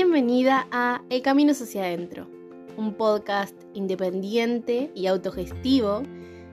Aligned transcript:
Bienvenida 0.00 0.68
a 0.70 1.02
El 1.10 1.22
Camino 1.22 1.50
hacia 1.50 1.82
adentro, 1.82 2.28
un 2.76 2.94
podcast 2.94 3.56
independiente 3.74 4.92
y 4.94 5.08
autogestivo 5.08 6.04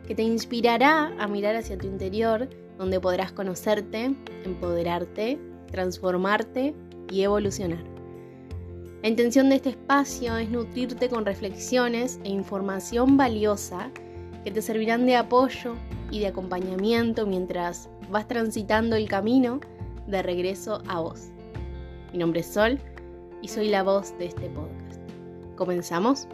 que 0.08 0.16
te 0.16 0.24
inspirará 0.24 1.14
a 1.20 1.28
mirar 1.28 1.56
hacia 1.56 1.78
tu 1.78 1.86
interior, 1.86 2.50
donde 2.80 3.00
podrás 3.00 3.32
conocerte, 3.34 4.16
empoderarte, 4.46 5.38
transformarte 5.70 6.74
y 7.12 7.22
evolucionar. 7.22 7.84
La 9.04 9.10
intención 9.10 9.50
de 9.50 9.58
este 9.58 9.70
espacio 9.70 10.38
es 10.38 10.50
nutrirte 10.50 11.08
con 11.08 11.24
reflexiones 11.24 12.20
e 12.24 12.30
información 12.30 13.16
valiosa 13.16 13.92
que 14.44 14.50
te 14.50 14.64
servirán 14.64 15.06
de 15.06 15.18
apoyo 15.18 15.76
y 16.10 16.20
de 16.20 16.28
acompañamiento 16.30 17.28
mientras 17.28 17.90
vas 18.10 18.28
transitando 18.28 18.96
el 18.96 19.08
camino 19.08 19.60
de 20.08 20.24
regreso 20.24 20.82
a 20.88 21.00
vos. 21.00 21.28
Mi 22.12 22.18
nombre 22.18 22.40
es 22.40 22.48
Sol 22.48 22.80
y 23.42 23.48
soy 23.48 23.70
la 23.70 23.84
voz 23.84 24.18
de 24.18 24.26
este 24.26 24.50
podcast. 24.50 25.02
¿Comenzamos? 25.56 26.28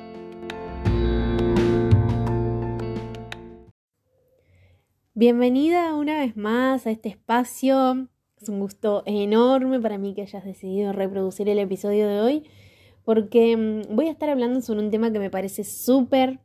Bienvenida 5.13 5.95
una 5.95 6.19
vez 6.19 6.35
más 6.35 6.87
a 6.87 6.91
este 6.91 7.09
espacio. 7.09 8.07
Es 8.41 8.49
un 8.49 8.59
gusto 8.59 9.03
enorme 9.05 9.79
para 9.79 9.97
mí 9.97 10.13
que 10.13 10.23
hayas 10.23 10.43
decidido 10.43 10.93
reproducir 10.93 11.49
el 11.49 11.59
episodio 11.59 12.07
de 12.07 12.21
hoy 12.21 12.49
porque 13.03 13.57
mm, 13.57 13.95
voy 13.95 14.07
a 14.07 14.11
estar 14.11 14.29
hablando 14.29 14.61
sobre 14.61 14.79
un 14.79 14.91
tema 14.91 15.11
que 15.11 15.19
me 15.19 15.29
parece 15.29 15.63
súper 15.63 16.39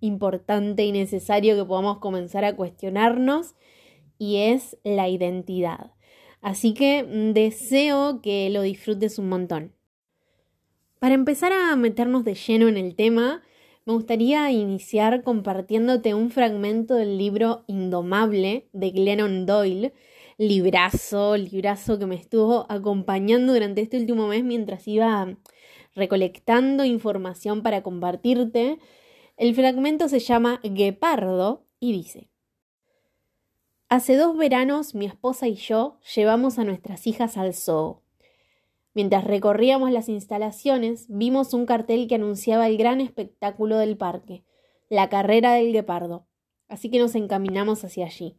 importante 0.00 0.84
y 0.84 0.92
necesario 0.92 1.56
que 1.56 1.64
podamos 1.64 1.98
comenzar 1.98 2.44
a 2.44 2.56
cuestionarnos 2.56 3.54
y 4.18 4.36
es 4.38 4.78
la 4.84 5.08
identidad. 5.08 5.92
Así 6.40 6.74
que 6.74 7.02
mm, 7.02 7.32
deseo 7.32 8.20
que 8.22 8.50
lo 8.50 8.62
disfrutes 8.62 9.18
un 9.18 9.28
montón. 9.28 9.72
Para 11.02 11.16
empezar 11.16 11.52
a 11.52 11.74
meternos 11.74 12.22
de 12.22 12.36
lleno 12.36 12.68
en 12.68 12.76
el 12.76 12.94
tema, 12.94 13.42
me 13.86 13.92
gustaría 13.92 14.48
iniciar 14.52 15.24
compartiéndote 15.24 16.14
un 16.14 16.30
fragmento 16.30 16.94
del 16.94 17.18
libro 17.18 17.64
Indomable 17.66 18.68
de 18.72 18.90
Glennon 18.92 19.44
Doyle, 19.44 19.94
librazo, 20.38 21.36
librazo 21.36 21.98
que 21.98 22.06
me 22.06 22.14
estuvo 22.14 22.66
acompañando 22.70 23.52
durante 23.52 23.80
este 23.80 23.96
último 23.96 24.28
mes 24.28 24.44
mientras 24.44 24.86
iba 24.86 25.36
recolectando 25.96 26.84
información 26.84 27.64
para 27.64 27.82
compartirte. 27.82 28.78
El 29.36 29.56
fragmento 29.56 30.08
se 30.08 30.20
llama 30.20 30.60
Guepardo 30.62 31.66
y 31.80 31.94
dice, 31.94 32.30
Hace 33.88 34.14
dos 34.14 34.36
veranos 34.36 34.94
mi 34.94 35.06
esposa 35.06 35.48
y 35.48 35.56
yo 35.56 35.98
llevamos 36.14 36.60
a 36.60 36.64
nuestras 36.64 37.08
hijas 37.08 37.36
al 37.36 37.54
zoo. 37.54 38.01
Mientras 38.94 39.24
recorríamos 39.24 39.90
las 39.90 40.08
instalaciones, 40.08 41.06
vimos 41.08 41.54
un 41.54 41.64
cartel 41.64 42.08
que 42.08 42.16
anunciaba 42.16 42.66
el 42.66 42.76
gran 42.76 43.00
espectáculo 43.00 43.78
del 43.78 43.96
parque, 43.96 44.44
la 44.90 45.08
carrera 45.08 45.54
del 45.54 45.72
guepardo, 45.72 46.26
así 46.68 46.90
que 46.90 46.98
nos 46.98 47.14
encaminamos 47.14 47.84
hacia 47.84 48.06
allí. 48.06 48.36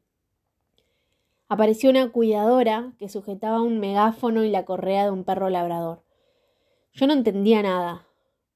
Apareció 1.48 1.90
una 1.90 2.12
cuidadora 2.12 2.94
que 3.00 3.10
sujetaba 3.10 3.62
un 3.62 3.80
megáfono 3.80 4.44
y 4.44 4.50
la 4.50 4.66
correa 4.66 5.06
de 5.06 5.12
un 5.12 5.24
perro 5.24 5.50
labrador. 5.50 6.04
Yo 6.94 7.08
no 7.08 7.14
entendía 7.14 7.62
nada. 7.64 8.08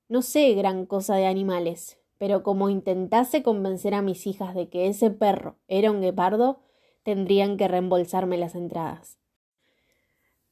No 0.08 0.22
sé 0.22 0.54
gran 0.54 0.86
cosa 0.86 1.16
de 1.16 1.26
animales, 1.26 2.00
pero 2.18 2.44
como 2.44 2.70
intentase 2.70 3.44
convencer 3.44 3.94
a 3.94 4.02
mis 4.02 4.26
hijas 4.28 4.56
de 4.56 4.70
que 4.70 4.88
ese 4.88 5.10
perro 5.10 5.58
era 5.68 5.92
un 5.92 6.02
guepardo, 6.02 6.60
tendrían 7.04 7.58
que 7.58 7.68
reembolsarme 7.68 8.38
las 8.38 8.56
entradas. 8.56 9.18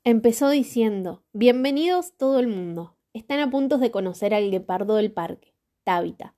Empezó 0.08 0.52
diciendo 0.52 1.24
Bienvenidos 1.34 2.16
todo 2.16 2.38
el 2.38 2.46
mundo. 2.48 2.96
Están 3.14 3.40
a 3.40 3.50
punto 3.50 3.80
de 3.80 3.90
conocer 3.90 4.36
al 4.36 4.52
guepardo 4.52 4.98
del 4.98 5.12
parque, 5.12 5.56
Tabita. 5.84 6.36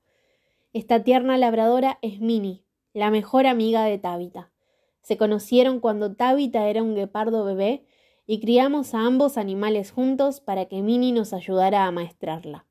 Esta 0.71 1.03
tierna 1.03 1.37
labradora 1.37 1.99
es 2.01 2.21
Minnie, 2.21 2.63
la 2.93 3.11
mejor 3.11 3.45
amiga 3.45 3.83
de 3.83 3.97
Tabita. 3.97 4.53
Se 5.01 5.17
conocieron 5.17 5.81
cuando 5.81 6.15
Tabita 6.15 6.69
era 6.69 6.81
un 6.81 6.95
guepardo 6.95 7.43
bebé 7.43 7.85
y 8.25 8.39
criamos 8.39 8.93
a 8.93 9.01
ambos 9.05 9.37
animales 9.37 9.91
juntos 9.91 10.39
para 10.39 10.67
que 10.67 10.81
Minnie 10.81 11.11
nos 11.11 11.33
ayudara 11.33 11.87
a 11.87 11.91
maestrarla. 11.91 12.65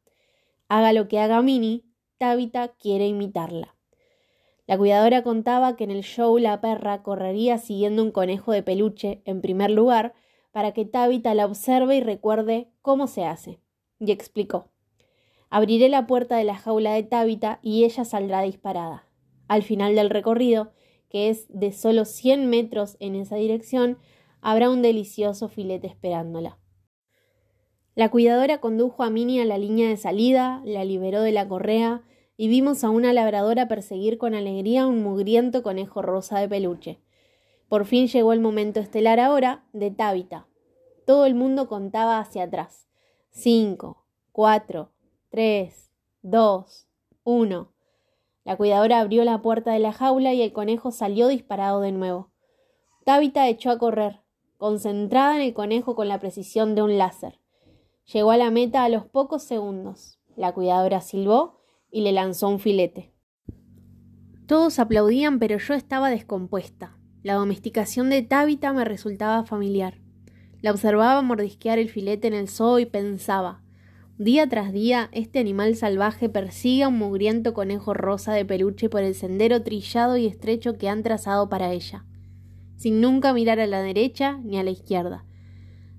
Haga 0.71 0.95
lo 0.95 1.09
que 1.09 1.19
haga 1.19 1.43
Minnie, 1.43 1.85
Tabita 2.17 2.69
quiere 2.69 3.07
imitarla. 3.07 3.77
La 4.67 4.79
cuidadora 4.79 5.23
contaba 5.23 5.77
que 5.77 5.85
en 5.85 5.91
el 5.91 6.05
show 6.05 6.39
la 6.39 6.63
perra 6.63 7.03
correría 7.03 7.59
siguiendo 7.59 8.03
un 8.03 8.13
conejo 8.13 8.53
de 8.53 8.63
peluche 8.63 9.21
en 9.27 9.43
primer 9.43 9.71
lugar 9.71 10.15
para 10.57 10.73
que 10.73 10.87
Tabitha 10.87 11.35
la 11.35 11.45
observe 11.45 11.97
y 11.97 12.01
recuerde 12.01 12.71
cómo 12.81 13.09
se 13.09 13.27
hace. 13.27 13.61
Y 14.01 14.11
explicó. 14.11 14.71
Abriré 15.51 15.91
la 15.91 16.07
puerta 16.07 16.39
de 16.39 16.45
la 16.45 16.57
jaula 16.57 16.95
de 16.95 17.03
Tabitha 17.03 17.59
y 17.61 17.85
ella 17.85 18.07
saldrá 18.07 18.41
disparada. 18.41 19.07
Al 19.49 19.63
final 19.63 19.95
del 19.97 20.09
recorrido, 20.09 20.73
que 21.11 21.29
es 21.29 21.45
de 21.51 21.73
solo 21.73 22.07
cien 22.07 22.49
metros 22.49 22.97
en 23.01 23.17
esa 23.17 23.37
dirección, 23.37 23.99
habrá 24.41 24.71
un 24.71 24.81
delicioso 24.81 25.51
filete 25.51 25.89
esperándola. 25.89 26.59
La 27.95 28.11
cuidadora 28.11 28.57
condujo 28.57 29.03
a 29.03 29.11
Minnie 29.11 29.43
a 29.43 29.45
la 29.45 29.59
línea 29.59 29.91
de 29.91 29.99
salida, 29.99 30.63
la 30.65 30.87
liberó 30.87 31.21
de 31.21 31.33
la 31.33 31.47
correa 31.47 32.01
y 32.39 32.49
vimos 32.49 32.83
a 32.83 32.89
una 32.89 33.13
labradora 33.13 33.69
perseguir 33.69 34.17
con 34.17 34.35
alegría 34.35 34.87
un 34.87 35.03
mugriento 35.03 35.63
conejo 35.63 36.01
rosa 36.01 36.39
de 36.41 36.49
peluche. 36.49 36.99
Por 37.69 37.85
fin 37.85 38.07
llegó 38.07 38.33
el 38.33 38.41
momento 38.41 38.81
estelar 38.81 39.19
ahora 39.19 39.65
de 39.73 39.91
Tabita. 39.91 40.47
Todo 41.05 41.27
el 41.27 41.35
mundo 41.35 41.69
contaba 41.69 42.19
hacia 42.19 42.45
atrás. 42.45 42.87
Cinco, 43.31 44.07
cuatro, 44.33 44.93
tres, 45.31 45.91
dos, 46.23 46.89
uno. 47.25 47.73
La 48.45 48.57
cuidadora 48.57 49.01
abrió 49.01 49.25
la 49.25 49.43
puerta 49.43 49.73
de 49.73 49.81
la 49.81 49.93
jaula 49.93 50.33
y 50.33 50.43
el 50.43 50.53
conejo 50.53 50.93
salió 50.93 51.27
disparado 51.27 51.81
de 51.81 51.91
nuevo. 51.91 52.31
Tabita 53.05 53.49
echó 53.49 53.71
a 53.71 53.79
correr, 53.79 54.21
concentrada 54.57 55.37
en 55.37 55.43
el 55.43 55.55
conejo 55.55 55.97
con 55.97 56.09
la 56.09 56.21
precisión 56.21 56.75
de 56.75 56.83
un 56.83 56.99
láser. 56.99 57.41
Llegó 58.13 58.31
a 58.31 58.37
la 58.37 58.53
meta 58.53 58.85
a 58.85 58.89
los 58.89 59.05
pocos 59.05 59.43
segundos. 59.43 60.21
La 60.37 60.53
cuidadora 60.53 61.01
silbó 61.01 61.61
y 61.91 62.03
le 62.03 62.13
lanzó 62.13 62.49
un 62.49 62.61
filete. 62.61 63.13
Todos 64.47 64.79
aplaudían, 64.79 65.41
pero 65.41 65.59
yo 65.59 65.75
estaba 65.75 66.11
descompuesta. 66.11 66.97
La 67.27 67.35
domesticación 67.35 68.09
de 68.09 68.23
Tabita 68.23 68.73
me 68.73 68.85
resultaba 68.85 69.43
familiar. 69.43 69.99
La 70.61 70.71
observaba 70.71 71.23
mordisquear 71.23 71.77
el 71.81 71.89
filete 71.89 72.29
en 72.29 72.35
el 72.35 72.49
zoo 72.49 72.79
y 72.79 72.87
pensaba 72.87 73.65
Día 74.17 74.49
tras 74.49 74.73
día, 74.73 75.09
este 75.11 75.41
animal 75.41 75.75
salvaje 75.75 76.29
persigue 76.29 76.85
a 76.85 76.89
un 76.89 76.99
mugriento 76.99 77.53
conejo 77.53 77.95
rosa 77.95 78.33
de 78.33 78.45
peluche 78.45 78.89
por 78.89 79.03
el 79.03 79.17
sendero 79.17 79.65
trillado 79.65 80.17
y 80.17 80.27
estrecho 80.27 80.79
que 80.79 80.89
han 80.89 81.03
trazado 81.03 81.49
para 81.49 81.73
ella, 81.73 82.05
sin 82.77 83.01
nunca 83.01 83.33
mirar 83.33 83.59
a 83.59 83.67
la 83.67 83.83
derecha 83.83 84.39
ni 84.45 84.57
a 84.61 84.63
la 84.63 84.71
izquierda, 84.71 85.25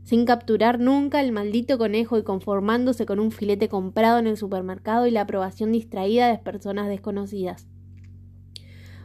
sin 0.05 0.23
capturar 0.23 0.79
nunca 0.79 1.19
el 1.19 1.33
maldito 1.33 1.77
conejo 1.77 2.17
y 2.17 2.23
conformándose 2.23 3.05
con 3.05 3.19
un 3.19 3.31
filete 3.31 3.67
comprado 3.67 4.17
en 4.19 4.27
el 4.27 4.37
supermercado 4.37 5.07
y 5.07 5.11
la 5.11 5.23
aprobación 5.23 5.73
distraída 5.73 6.29
de 6.29 6.37
personas 6.37 6.87
desconocidas. 6.87 7.67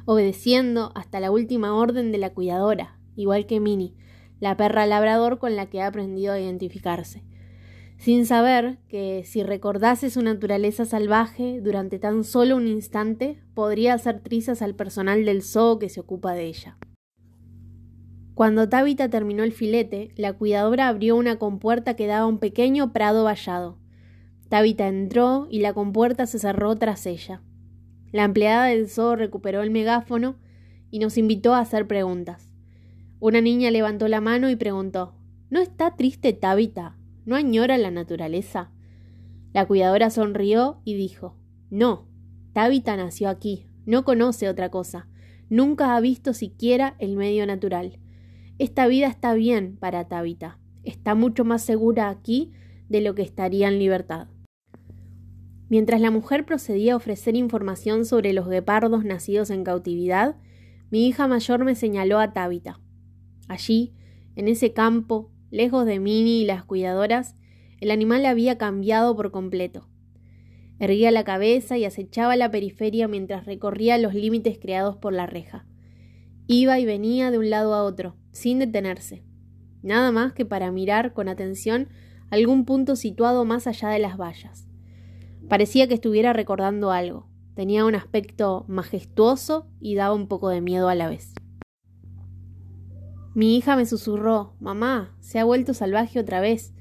Obedeciendo 0.04 0.92
hasta 0.94 1.20
la 1.20 1.30
última 1.30 1.74
orden 1.74 2.12
de 2.12 2.18
la 2.18 2.30
cuidadora, 2.30 2.98
igual 3.16 3.46
que 3.46 3.60
Minnie, 3.60 3.94
la 4.40 4.56
perra 4.56 4.86
labrador 4.86 5.38
con 5.38 5.54
la 5.54 5.66
que 5.66 5.80
ha 5.80 5.86
aprendido 5.86 6.32
a 6.32 6.40
identificarse. 6.40 7.22
Sin 7.98 8.26
saber 8.26 8.78
que 8.88 9.22
si 9.24 9.44
recordase 9.44 10.10
su 10.10 10.22
naturaleza 10.22 10.84
salvaje 10.84 11.60
durante 11.60 12.00
tan 12.00 12.24
solo 12.24 12.56
un 12.56 12.66
instante, 12.66 13.38
podría 13.54 13.94
hacer 13.94 14.18
trizas 14.18 14.60
al 14.60 14.74
personal 14.74 15.24
del 15.24 15.42
zoo 15.42 15.78
que 15.78 15.88
se 15.88 16.00
ocupa 16.00 16.32
de 16.32 16.46
ella. 16.46 16.78
Cuando 18.34 18.68
Tabitha 18.68 19.08
terminó 19.08 19.44
el 19.44 19.52
filete, 19.52 20.10
la 20.16 20.32
cuidadora 20.32 20.88
abrió 20.88 21.14
una 21.14 21.38
compuerta 21.38 21.94
que 21.94 22.08
daba 22.08 22.22
a 22.22 22.26
un 22.26 22.38
pequeño 22.38 22.92
prado 22.92 23.22
vallado. 23.22 23.78
Tabitha 24.48 24.88
entró 24.88 25.46
y 25.48 25.60
la 25.60 25.72
compuerta 25.72 26.26
se 26.26 26.40
cerró 26.40 26.74
tras 26.74 27.06
ella. 27.06 27.42
La 28.12 28.24
empleada 28.24 28.66
del 28.66 28.88
zoo 28.88 29.16
recuperó 29.16 29.62
el 29.62 29.70
megáfono 29.70 30.36
y 30.90 30.98
nos 30.98 31.16
invitó 31.16 31.54
a 31.54 31.60
hacer 31.60 31.86
preguntas. 31.86 32.52
Una 33.18 33.40
niña 33.40 33.70
levantó 33.70 34.06
la 34.08 34.20
mano 34.20 34.50
y 34.50 34.56
preguntó 34.56 35.14
¿No 35.48 35.60
está 35.60 35.96
triste 35.96 36.32
Tabitha? 36.32 36.96
¿No 37.24 37.36
añora 37.36 37.78
la 37.78 37.90
naturaleza? 37.90 38.70
La 39.52 39.66
cuidadora 39.66 40.10
sonrió 40.10 40.80
y 40.84 40.94
dijo 40.94 41.36
No, 41.70 42.08
Tabitha 42.52 42.96
nació 42.96 43.28
aquí, 43.28 43.66
no 43.86 44.04
conoce 44.04 44.48
otra 44.48 44.70
cosa, 44.70 45.08
nunca 45.48 45.96
ha 45.96 46.00
visto 46.00 46.34
siquiera 46.34 46.96
el 46.98 47.16
medio 47.16 47.46
natural. 47.46 47.98
Esta 48.58 48.86
vida 48.86 49.08
está 49.08 49.34
bien 49.34 49.76
para 49.76 50.08
Tabita. 50.08 50.58
Está 50.84 51.14
mucho 51.14 51.44
más 51.44 51.62
segura 51.62 52.10
aquí 52.10 52.52
de 52.88 53.00
lo 53.00 53.14
que 53.14 53.22
estaría 53.22 53.68
en 53.68 53.78
libertad. 53.78 54.28
Mientras 55.72 56.02
la 56.02 56.10
mujer 56.10 56.44
procedía 56.44 56.92
a 56.92 56.96
ofrecer 56.96 57.34
información 57.34 58.04
sobre 58.04 58.34
los 58.34 58.46
guepardos 58.46 59.06
nacidos 59.06 59.48
en 59.48 59.64
cautividad, 59.64 60.36
mi 60.90 61.08
hija 61.08 61.26
mayor 61.28 61.64
me 61.64 61.74
señaló 61.74 62.18
a 62.18 62.34
Tabita. 62.34 62.78
Allí, 63.48 63.94
en 64.36 64.48
ese 64.48 64.74
campo, 64.74 65.30
lejos 65.50 65.86
de 65.86 65.98
Minnie 65.98 66.42
y 66.42 66.44
las 66.44 66.62
cuidadoras, 66.62 67.36
El 67.80 67.90
animal 67.90 68.26
había 68.26 68.58
cambiado 68.58 69.16
por 69.16 69.30
completo. 69.30 69.88
Erguía 70.78 71.10
la 71.10 71.24
cabeza 71.24 71.78
y 71.78 71.86
acechaba 71.86 72.36
la 72.36 72.50
periferia 72.50 73.08
mientras 73.08 73.46
recorría 73.46 73.96
los 73.96 74.12
límites 74.12 74.58
creados 74.60 74.98
por 74.98 75.14
la 75.14 75.24
reja. 75.24 75.64
Iba 76.48 76.80
y 76.80 76.84
venía 76.84 77.30
de 77.30 77.38
un 77.38 77.48
lado 77.48 77.72
a 77.72 77.82
otro, 77.82 78.14
sin 78.30 78.58
detenerse, 78.58 79.24
nada 79.82 80.12
más 80.12 80.34
que 80.34 80.44
para 80.44 80.70
mirar 80.70 81.14
con 81.14 81.30
atención 81.30 81.88
algún 82.28 82.66
punto 82.66 82.94
situado 82.94 83.46
más 83.46 83.66
allá 83.66 83.88
de 83.88 84.00
las 84.00 84.18
vallas. 84.18 84.68
Parecía 85.52 85.86
que 85.86 85.92
estuviera 85.92 86.32
recordando 86.32 86.92
algo. 86.92 87.28
Tenía 87.54 87.84
un 87.84 87.94
aspecto 87.94 88.64
majestuoso 88.68 89.66
y 89.80 89.94
daba 89.96 90.14
un 90.14 90.26
poco 90.26 90.48
de 90.48 90.62
miedo 90.62 90.88
a 90.88 90.94
la 90.94 91.10
vez. 91.10 91.34
Mi 93.34 93.58
hija 93.58 93.76
me 93.76 93.84
susurró 93.84 94.54
Mamá, 94.60 95.14
se 95.20 95.38
ha 95.38 95.44
vuelto 95.44 95.74
salvaje 95.74 96.18
otra 96.18 96.40
vez. 96.40 96.72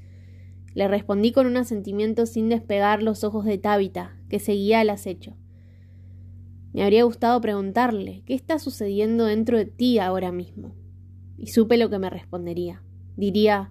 Le 0.72 0.88
respondí 0.88 1.32
con 1.32 1.46
un 1.46 1.58
asentimiento 1.58 2.24
sin 2.24 2.48
despegar 2.48 3.02
los 3.02 3.24
ojos 3.24 3.44
de 3.44 3.58
Tábita, 3.58 4.16
que 4.30 4.38
seguía 4.38 4.80
al 4.80 4.88
acecho. 4.88 5.36
Me 6.72 6.82
habría 6.82 7.04
gustado 7.04 7.38
preguntarle 7.42 8.22
¿Qué 8.24 8.32
está 8.32 8.58
sucediendo 8.58 9.26
dentro 9.26 9.58
de 9.58 9.66
ti 9.66 9.98
ahora 9.98 10.32
mismo? 10.32 10.74
Y 11.36 11.48
supe 11.48 11.76
lo 11.76 11.90
que 11.90 11.98
me 11.98 12.08
respondería. 12.08 12.82
Diría 13.18 13.70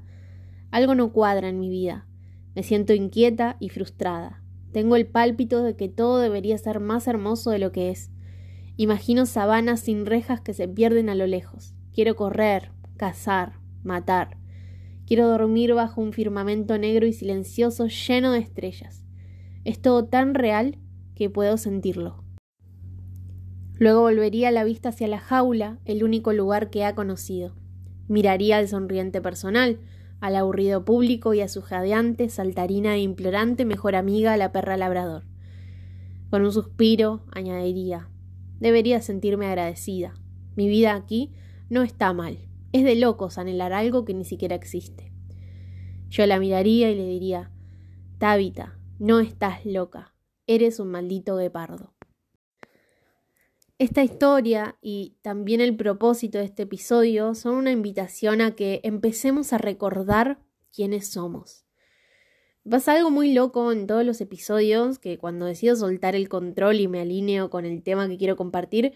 Algo 0.69 0.93
no 0.93 1.11
cuadra 1.11 1.49
en 1.49 1.59
mi 1.59 1.69
vida. 1.69 2.05
Me 2.53 2.61
siento 2.61 2.93
inquieta 2.93 3.57
y 3.59 3.69
frustrada. 3.69 4.40
Tengo 4.71 4.95
el 4.95 5.05
pálpito 5.05 5.63
de 5.63 5.75
que 5.75 5.89
todo 5.89 6.19
debería 6.19 6.57
ser 6.57 6.79
más 6.79 7.07
hermoso 7.07 7.51
de 7.51 7.59
lo 7.59 7.71
que 7.71 7.89
es. 7.89 8.09
Imagino 8.77 9.25
sabanas 9.25 9.81
sin 9.81 10.05
rejas 10.05 10.41
que 10.41 10.53
se 10.53 10.67
pierden 10.67 11.09
a 11.09 11.15
lo 11.15 11.27
lejos. 11.27 11.73
Quiero 11.93 12.15
correr, 12.15 12.71
cazar, 12.97 13.59
matar. 13.83 14.37
Quiero 15.05 15.27
dormir 15.27 15.73
bajo 15.73 16.01
un 16.01 16.13
firmamento 16.13 16.77
negro 16.77 17.05
y 17.05 17.13
silencioso 17.13 17.87
lleno 17.87 18.31
de 18.31 18.39
estrellas. 18.39 19.03
Es 19.65 19.81
todo 19.81 20.05
tan 20.05 20.33
real 20.33 20.77
que 21.15 21.29
puedo 21.29 21.57
sentirlo. 21.57 22.23
Luego 23.77 24.01
volvería 24.01 24.51
la 24.51 24.63
vista 24.63 24.89
hacia 24.89 25.07
la 25.07 25.19
jaula, 25.19 25.79
el 25.85 26.03
único 26.03 26.33
lugar 26.33 26.69
que 26.69 26.85
ha 26.85 26.95
conocido. 26.95 27.55
Miraría 28.07 28.57
al 28.57 28.67
sonriente 28.67 29.21
personal, 29.21 29.79
al 30.21 30.37
aburrido 30.37 30.85
público 30.85 31.33
y 31.33 31.41
a 31.41 31.49
su 31.49 31.61
jadeante, 31.61 32.29
saltarina 32.29 32.95
e 32.95 33.01
implorante 33.01 33.65
mejor 33.65 33.95
amiga, 33.95 34.37
la 34.37 34.53
perra 34.53 34.77
labrador. 34.77 35.25
Con 36.29 36.43
un 36.43 36.53
suspiro 36.53 37.25
añadiría 37.33 38.07
Debería 38.61 39.01
sentirme 39.01 39.47
agradecida. 39.47 40.13
Mi 40.55 40.69
vida 40.69 40.93
aquí 40.93 41.31
no 41.69 41.81
está 41.81 42.13
mal. 42.13 42.37
Es 42.71 42.83
de 42.83 42.95
locos 42.95 43.39
anhelar 43.39 43.73
algo 43.73 44.05
que 44.05 44.13
ni 44.13 44.23
siquiera 44.23 44.55
existe. 44.55 45.11
Yo 46.09 46.27
la 46.27 46.39
miraría 46.39 46.91
y 46.91 46.95
le 46.95 47.07
diría, 47.07 47.51
Tabita, 48.19 48.77
no 48.99 49.19
estás 49.19 49.65
loca, 49.65 50.13
eres 50.45 50.79
un 50.79 50.89
maldito 50.89 51.37
guepardo. 51.37 51.90
Esta 53.81 54.03
historia 54.03 54.77
y 54.79 55.17
también 55.23 55.59
el 55.59 55.75
propósito 55.75 56.37
de 56.37 56.43
este 56.43 56.61
episodio 56.61 57.33
son 57.33 57.55
una 57.55 57.71
invitación 57.71 58.39
a 58.39 58.55
que 58.55 58.79
empecemos 58.83 59.53
a 59.53 59.57
recordar 59.57 60.39
quiénes 60.71 61.07
somos. 61.07 61.65
Pasa 62.69 62.93
algo 62.93 63.09
muy 63.09 63.33
loco 63.33 63.71
en 63.71 63.87
todos 63.87 64.05
los 64.05 64.21
episodios 64.21 64.99
que 64.99 65.17
cuando 65.17 65.47
decido 65.47 65.75
soltar 65.75 66.13
el 66.13 66.29
control 66.29 66.79
y 66.79 66.87
me 66.87 67.01
alineo 67.01 67.49
con 67.49 67.65
el 67.65 67.81
tema 67.81 68.07
que 68.07 68.19
quiero 68.19 68.35
compartir, 68.35 68.93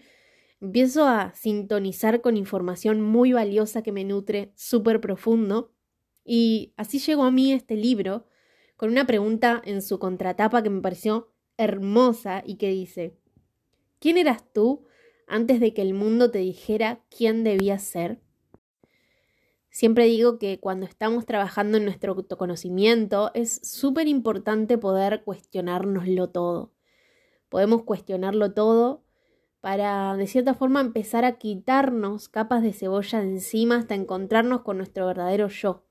empiezo 0.60 1.04
a 1.04 1.34
sintonizar 1.34 2.20
con 2.20 2.36
información 2.36 3.00
muy 3.00 3.32
valiosa 3.32 3.82
que 3.82 3.90
me 3.90 4.04
nutre 4.04 4.52
súper 4.54 5.00
profundo. 5.00 5.72
Y 6.24 6.74
así 6.76 7.00
llegó 7.00 7.24
a 7.24 7.32
mí 7.32 7.52
este 7.52 7.74
libro 7.74 8.28
con 8.76 8.90
una 8.90 9.04
pregunta 9.04 9.60
en 9.64 9.82
su 9.82 9.98
contratapa 9.98 10.62
que 10.62 10.70
me 10.70 10.80
pareció 10.80 11.32
hermosa 11.56 12.44
y 12.46 12.54
que 12.54 12.68
dice, 12.70 13.18
¿quién 14.06 14.18
eras 14.18 14.44
tú 14.52 14.84
antes 15.26 15.58
de 15.58 15.74
que 15.74 15.82
el 15.82 15.92
mundo 15.92 16.30
te 16.30 16.38
dijera 16.38 17.00
quién 17.10 17.42
debías 17.42 17.82
ser? 17.82 18.20
Siempre 19.68 20.04
digo 20.04 20.38
que 20.38 20.60
cuando 20.60 20.86
estamos 20.86 21.26
trabajando 21.26 21.76
en 21.76 21.86
nuestro 21.86 22.12
autoconocimiento 22.12 23.32
es 23.34 23.60
súper 23.64 24.06
importante 24.06 24.78
poder 24.78 25.24
cuestionárnoslo 25.24 26.28
todo. 26.28 26.72
Podemos 27.48 27.82
cuestionarlo 27.82 28.54
todo 28.54 29.02
para 29.60 30.16
de 30.16 30.28
cierta 30.28 30.54
forma 30.54 30.80
empezar 30.80 31.24
a 31.24 31.36
quitarnos 31.36 32.28
capas 32.28 32.62
de 32.62 32.74
cebolla 32.74 33.18
de 33.18 33.26
encima 33.26 33.74
hasta 33.74 33.96
encontrarnos 33.96 34.60
con 34.60 34.76
nuestro 34.76 35.08
verdadero 35.08 35.48
yo. 35.48 35.82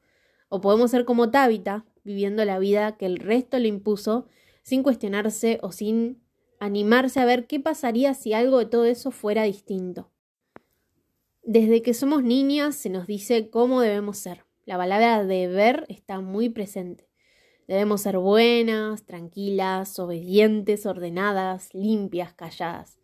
O 0.48 0.62
podemos 0.62 0.92
ser 0.92 1.04
como 1.04 1.32
Tabita, 1.32 1.84
viviendo 2.06 2.46
la 2.46 2.60
vida 2.60 2.96
que 2.96 3.08
el 3.08 3.18
resto 3.18 3.60
le 3.60 3.68
impuso, 3.68 4.26
sin 4.64 4.84
cuestionarse 4.84 5.60
o 5.62 5.74
sin 5.74 6.25
animarse 6.60 7.20
a 7.20 7.26
ver 7.26 7.48
qué 7.48 7.60
pasaría 7.60 8.14
si 8.14 8.34
algo 8.34 8.60
de 8.60 8.66
todo 8.66 8.86
eso 8.86 9.12
fuera 9.12 9.44
distinto. 9.44 10.10
Desde 11.44 11.82
que 11.82 11.94
somos 11.94 12.24
niñas 12.24 12.76
se 12.76 12.90
nos 12.90 13.08
dice 13.08 13.50
cómo 13.50 13.82
debemos 13.82 14.18
ser. 14.18 14.46
La 14.66 14.78
palabra 14.78 15.24
deber 15.24 15.86
está 15.90 16.20
muy 16.20 16.50
presente. 16.50 17.08
Debemos 17.68 18.02
ser 18.02 18.18
buenas, 18.18 19.06
tranquilas, 19.06 20.00
obedientes, 20.00 20.86
ordenadas, 20.86 21.74
limpias, 21.74 22.34
calladas. 22.34 22.98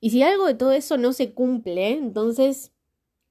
Y 0.00 0.10
si 0.10 0.22
algo 0.22 0.46
de 0.46 0.54
todo 0.54 0.72
eso 0.72 0.96
no 0.96 1.12
se 1.12 1.32
cumple, 1.32 1.90
entonces 1.90 2.72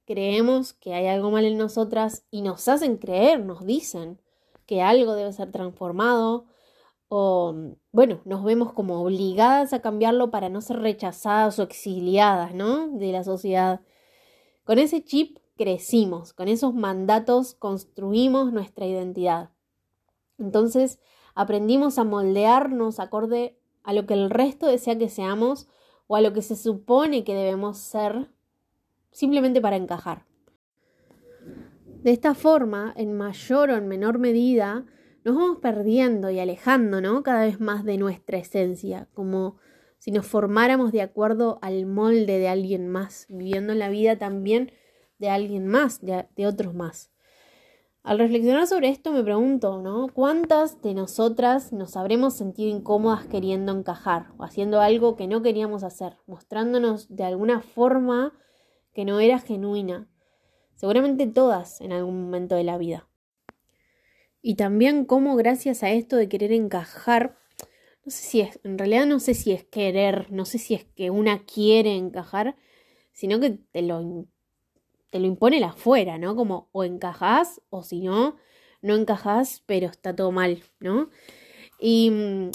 creemos 0.04 0.72
que 0.72 0.94
hay 0.94 1.06
algo 1.06 1.30
mal 1.30 1.44
en 1.44 1.58
nosotras 1.58 2.24
y 2.30 2.42
nos 2.42 2.68
hacen 2.68 2.96
creer, 2.96 3.44
nos 3.44 3.66
dicen 3.66 4.20
que 4.66 4.82
algo 4.82 5.14
debe 5.14 5.32
ser 5.32 5.50
transformado 5.50 6.46
o, 7.08 7.54
bueno, 7.90 8.20
nos 8.24 8.44
vemos 8.44 8.72
como 8.72 9.02
obligadas 9.02 9.72
a 9.72 9.80
cambiarlo 9.80 10.30
para 10.30 10.48
no 10.48 10.60
ser 10.60 10.80
rechazadas 10.80 11.58
o 11.58 11.62
exiliadas, 11.62 12.54
¿no? 12.54 12.88
De 12.88 13.12
la 13.12 13.24
sociedad. 13.24 13.80
Con 14.64 14.78
ese 14.78 15.02
chip 15.02 15.38
crecimos, 15.56 16.32
con 16.32 16.48
esos 16.48 16.74
mandatos 16.74 17.54
construimos 17.54 18.52
nuestra 18.52 18.86
identidad. 18.86 19.50
Entonces 20.38 21.00
aprendimos 21.34 21.98
a 21.98 22.04
moldearnos 22.04 23.00
acorde 23.00 23.58
a 23.82 23.92
lo 23.92 24.06
que 24.06 24.14
el 24.14 24.28
resto 24.28 24.66
desea 24.66 24.98
que 24.98 25.08
seamos 25.08 25.66
o 26.06 26.16
a 26.16 26.20
lo 26.20 26.32
que 26.32 26.42
se 26.42 26.56
supone 26.56 27.24
que 27.24 27.34
debemos 27.34 27.78
ser 27.78 28.30
simplemente 29.10 29.60
para 29.60 29.76
encajar. 29.76 30.26
De 32.02 32.12
esta 32.12 32.34
forma, 32.34 32.92
en 32.96 33.16
mayor 33.16 33.70
o 33.70 33.76
en 33.76 33.88
menor 33.88 34.18
medida, 34.18 34.86
nos 35.28 35.36
vamos 35.36 35.58
perdiendo 35.58 36.30
y 36.30 36.40
alejando 36.40 37.22
cada 37.22 37.42
vez 37.42 37.60
más 37.60 37.84
de 37.84 37.98
nuestra 37.98 38.38
esencia, 38.38 39.08
como 39.12 39.58
si 39.98 40.10
nos 40.10 40.26
formáramos 40.26 40.90
de 40.90 41.02
acuerdo 41.02 41.58
al 41.60 41.84
molde 41.84 42.38
de 42.38 42.48
alguien 42.48 42.88
más, 42.88 43.26
viviendo 43.28 43.74
la 43.74 43.90
vida 43.90 44.16
también 44.16 44.72
de 45.18 45.28
alguien 45.28 45.66
más, 45.66 46.00
de, 46.00 46.26
de 46.34 46.46
otros 46.46 46.72
más. 46.72 47.10
Al 48.02 48.18
reflexionar 48.18 48.66
sobre 48.66 48.88
esto 48.88 49.12
me 49.12 49.22
pregunto, 49.22 49.82
¿no? 49.82 50.08
¿Cuántas 50.08 50.80
de 50.80 50.94
nosotras 50.94 51.74
nos 51.74 51.94
habremos 51.94 52.32
sentido 52.32 52.74
incómodas 52.74 53.26
queriendo 53.26 53.76
encajar 53.76 54.28
o 54.38 54.44
haciendo 54.44 54.80
algo 54.80 55.14
que 55.14 55.26
no 55.26 55.42
queríamos 55.42 55.82
hacer, 55.82 56.16
mostrándonos 56.26 57.14
de 57.14 57.24
alguna 57.24 57.60
forma 57.60 58.32
que 58.94 59.04
no 59.04 59.20
era 59.20 59.40
genuina? 59.40 60.08
Seguramente 60.74 61.26
todas 61.26 61.82
en 61.82 61.92
algún 61.92 62.22
momento 62.22 62.54
de 62.54 62.64
la 62.64 62.78
vida. 62.78 63.08
Y 64.42 64.54
también 64.56 65.04
cómo 65.04 65.36
gracias 65.36 65.82
a 65.82 65.90
esto 65.90 66.16
de 66.16 66.28
querer 66.28 66.52
encajar, 66.52 67.36
no 68.04 68.10
sé 68.10 68.22
si 68.22 68.40
es, 68.40 68.60
en 68.64 68.78
realidad 68.78 69.06
no 69.06 69.20
sé 69.20 69.34
si 69.34 69.52
es 69.52 69.64
querer, 69.64 70.30
no 70.32 70.44
sé 70.44 70.58
si 70.58 70.74
es 70.74 70.84
que 70.84 71.10
una 71.10 71.44
quiere 71.44 71.96
encajar, 71.96 72.56
sino 73.12 73.40
que 73.40 73.50
te 73.50 73.82
lo 73.82 74.26
te 75.10 75.20
lo 75.20 75.26
impone 75.26 75.60
la 75.60 75.68
afuera, 75.68 76.18
¿no? 76.18 76.36
Como 76.36 76.68
o 76.72 76.84
encajás 76.84 77.62
o 77.70 77.82
si 77.82 78.00
no, 78.00 78.36
no 78.82 78.94
encajás, 78.94 79.62
pero 79.66 79.86
está 79.88 80.14
todo 80.14 80.32
mal, 80.32 80.62
¿no? 80.80 81.10
Y 81.80 82.10
mm, 82.10 82.50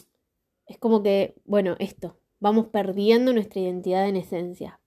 es 0.68 0.78
como 0.78 1.04
que, 1.04 1.36
bueno, 1.46 1.76
esto, 1.80 2.20
vamos 2.40 2.68
perdiendo 2.68 3.34
nuestra 3.34 3.62
identidad 3.62 4.08
en 4.08 4.18
esencia. 4.18 4.80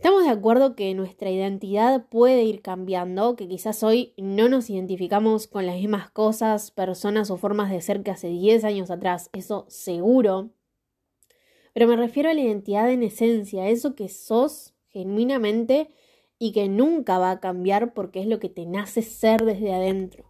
Estamos 0.00 0.24
de 0.24 0.30
acuerdo 0.30 0.76
que 0.76 0.94
nuestra 0.94 1.28
identidad 1.28 2.06
puede 2.08 2.42
ir 2.44 2.62
cambiando, 2.62 3.36
que 3.36 3.46
quizás 3.46 3.82
hoy 3.82 4.14
no 4.16 4.48
nos 4.48 4.70
identificamos 4.70 5.46
con 5.46 5.66
las 5.66 5.74
mismas 5.74 6.10
cosas, 6.10 6.70
personas 6.70 7.30
o 7.30 7.36
formas 7.36 7.70
de 7.70 7.82
ser 7.82 8.02
que 8.02 8.10
hace 8.10 8.28
10 8.28 8.64
años 8.64 8.90
atrás, 8.90 9.28
eso 9.34 9.66
seguro. 9.68 10.54
Pero 11.74 11.86
me 11.86 11.96
refiero 11.96 12.30
a 12.30 12.34
la 12.34 12.40
identidad 12.40 12.90
en 12.90 13.02
esencia, 13.02 13.68
eso 13.68 13.94
que 13.94 14.08
sos 14.08 14.72
genuinamente 14.88 15.90
y 16.38 16.52
que 16.52 16.70
nunca 16.70 17.18
va 17.18 17.32
a 17.32 17.40
cambiar 17.40 17.92
porque 17.92 18.20
es 18.20 18.26
lo 18.26 18.40
que 18.40 18.48
te 18.48 18.64
nace 18.64 19.02
ser 19.02 19.44
desde 19.44 19.74
adentro. 19.74 20.29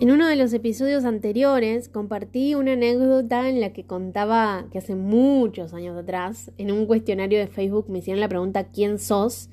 En 0.00 0.10
uno 0.10 0.26
de 0.26 0.34
los 0.34 0.52
episodios 0.52 1.04
anteriores 1.04 1.88
compartí 1.88 2.56
una 2.56 2.72
anécdota 2.72 3.48
en 3.48 3.60
la 3.60 3.72
que 3.72 3.86
contaba 3.86 4.66
que 4.72 4.78
hace 4.78 4.96
muchos 4.96 5.72
años 5.72 5.96
atrás, 5.96 6.50
en 6.58 6.72
un 6.72 6.86
cuestionario 6.86 7.38
de 7.38 7.46
Facebook 7.46 7.88
me 7.88 8.00
hicieron 8.00 8.20
la 8.20 8.28
pregunta 8.28 8.64
¿quién 8.64 8.98
sos? 8.98 9.50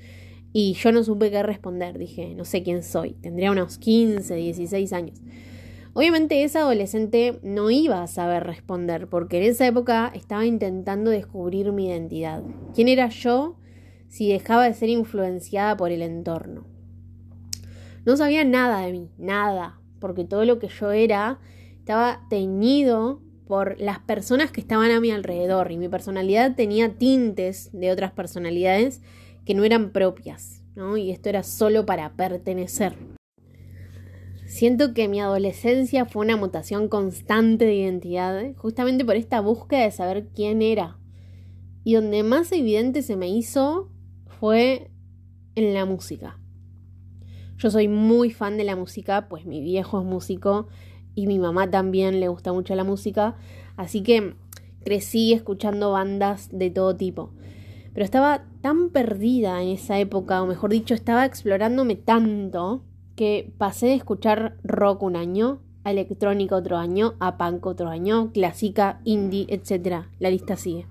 Y 0.52 0.74
yo 0.74 0.92
no 0.92 1.04
supe 1.04 1.30
qué 1.30 1.44
responder, 1.44 2.00
dije, 2.00 2.34
no 2.34 2.44
sé 2.44 2.64
quién 2.64 2.82
soy, 2.82 3.14
tendría 3.14 3.52
unos 3.52 3.78
15, 3.78 4.34
16 4.34 4.94
años. 4.94 5.22
Obviamente 5.94 6.44
esa 6.44 6.62
adolescente 6.62 7.40
no 7.44 7.70
iba 7.70 8.02
a 8.02 8.08
saber 8.08 8.44
responder 8.44 9.08
porque 9.10 9.38
en 9.38 9.44
esa 9.44 9.68
época 9.68 10.12
estaba 10.16 10.48
intentando 10.48 11.12
descubrir 11.12 11.72
mi 11.72 11.88
identidad. 11.88 12.42
¿Quién 12.74 12.88
era 12.88 13.10
yo 13.10 13.58
si 14.08 14.32
dejaba 14.32 14.66
de 14.66 14.74
ser 14.74 14.90
influenciada 14.90 15.78
por 15.78 15.92
el 15.92 16.02
entorno? 16.02 16.66
No 18.06 18.18
sabía 18.18 18.44
nada 18.44 18.82
de 18.82 18.92
mí, 18.92 19.12
nada, 19.20 19.81
porque 20.02 20.26
todo 20.26 20.44
lo 20.44 20.60
que 20.60 20.68
yo 20.68 20.92
era 20.92 21.40
estaba 21.80 22.28
teñido 22.30 23.22
por 23.48 23.80
las 23.80 24.00
personas 24.00 24.52
que 24.52 24.60
estaban 24.60 24.92
a 24.92 25.00
mi 25.00 25.12
alrededor 25.12 25.72
y 25.72 25.78
mi 25.78 25.88
personalidad 25.88 26.56
tenía 26.56 26.98
tintes 26.98 27.70
de 27.72 27.92
otras 27.92 28.12
personalidades 28.12 29.02
que 29.46 29.54
no 29.54 29.64
eran 29.64 29.92
propias, 29.92 30.64
¿no? 30.76 30.98
Y 30.98 31.12
esto 31.12 31.30
era 31.30 31.44
solo 31.44 31.86
para 31.86 32.14
pertenecer. 32.14 32.96
Siento 34.46 34.94
que 34.94 35.08
mi 35.08 35.22
adolescencia 35.22 36.06
fue 36.06 36.26
una 36.26 36.36
mutación 36.36 36.90
constante 36.90 37.66
de 37.66 37.76
identidad, 37.76 38.54
justamente 38.58 39.06
por 39.06 39.16
esta 39.16 39.40
búsqueda 39.40 39.84
de 39.84 39.92
saber 39.92 40.28
quién 40.36 40.62
era. 40.62 40.98
Y 41.84 41.94
donde 41.94 42.24
más 42.24 42.52
evidente 42.52 43.02
se 43.02 43.16
me 43.16 43.30
hizo 43.30 43.90
fue 44.40 44.92
en 45.56 45.74
la 45.74 45.86
música. 45.86 46.38
Yo 47.62 47.70
soy 47.70 47.88
muy 47.88 48.32
fan 48.32 48.58
de 48.58 48.64
la 48.64 48.76
música, 48.76 49.30
pues 49.30 49.46
mi 49.46 49.62
viejo 49.62 50.00
es 50.00 50.06
músico 50.06 50.68
y 51.14 51.28
mi 51.28 51.38
mamá 51.38 51.70
también 51.70 52.20
le 52.20 52.28
gusta 52.28 52.52
mucho 52.52 52.74
la 52.74 52.84
música, 52.84 53.36
así 53.78 54.02
que 54.02 54.34
crecí 54.84 55.32
escuchando 55.32 55.92
bandas 55.92 56.50
de 56.52 56.72
todo 56.72 56.96
tipo. 56.96 57.30
Pero 57.94 58.04
estaba 58.04 58.46
tan 58.62 58.90
perdida 58.90 59.62
en 59.62 59.70
esa 59.70 60.00
época, 60.00 60.42
o 60.42 60.48
mejor 60.48 60.72
dicho, 60.72 60.96
estaba 60.96 61.24
explorándome 61.24 61.96
tanto, 61.96 62.82
que 63.16 63.54
pasé 63.60 63.88
de 63.88 63.94
escuchar 63.94 64.58
rock 64.64 65.04
un 65.04 65.16
año, 65.16 65.62
a 65.84 65.92
electrónica 65.92 66.56
otro 66.56 66.78
año, 66.78 67.14
a 67.20 67.38
punk 67.38 67.68
otro 67.68 67.90
año, 67.90 68.32
clásica, 68.32 69.02
indie, 69.04 69.46
etc. 69.50 70.06
La 70.18 70.32
lista 70.32 70.56
sigue. 70.56 70.88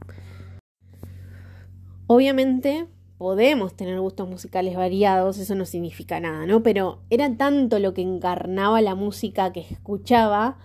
Obviamente 2.06 2.86
podemos 3.20 3.74
tener 3.74 4.00
gustos 4.00 4.26
musicales 4.30 4.74
variados, 4.74 5.36
eso 5.36 5.54
no 5.54 5.66
significa 5.66 6.20
nada, 6.20 6.46
¿no? 6.46 6.62
Pero 6.62 7.02
era 7.10 7.36
tanto 7.36 7.78
lo 7.78 7.92
que 7.92 8.00
encarnaba 8.00 8.80
la 8.80 8.94
música 8.94 9.52
que 9.52 9.60
escuchaba 9.60 10.56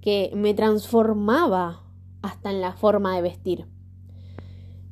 que 0.00 0.32
me 0.34 0.52
transformaba 0.52 1.84
hasta 2.20 2.50
en 2.50 2.60
la 2.60 2.72
forma 2.72 3.14
de 3.14 3.22
vestir. 3.22 3.66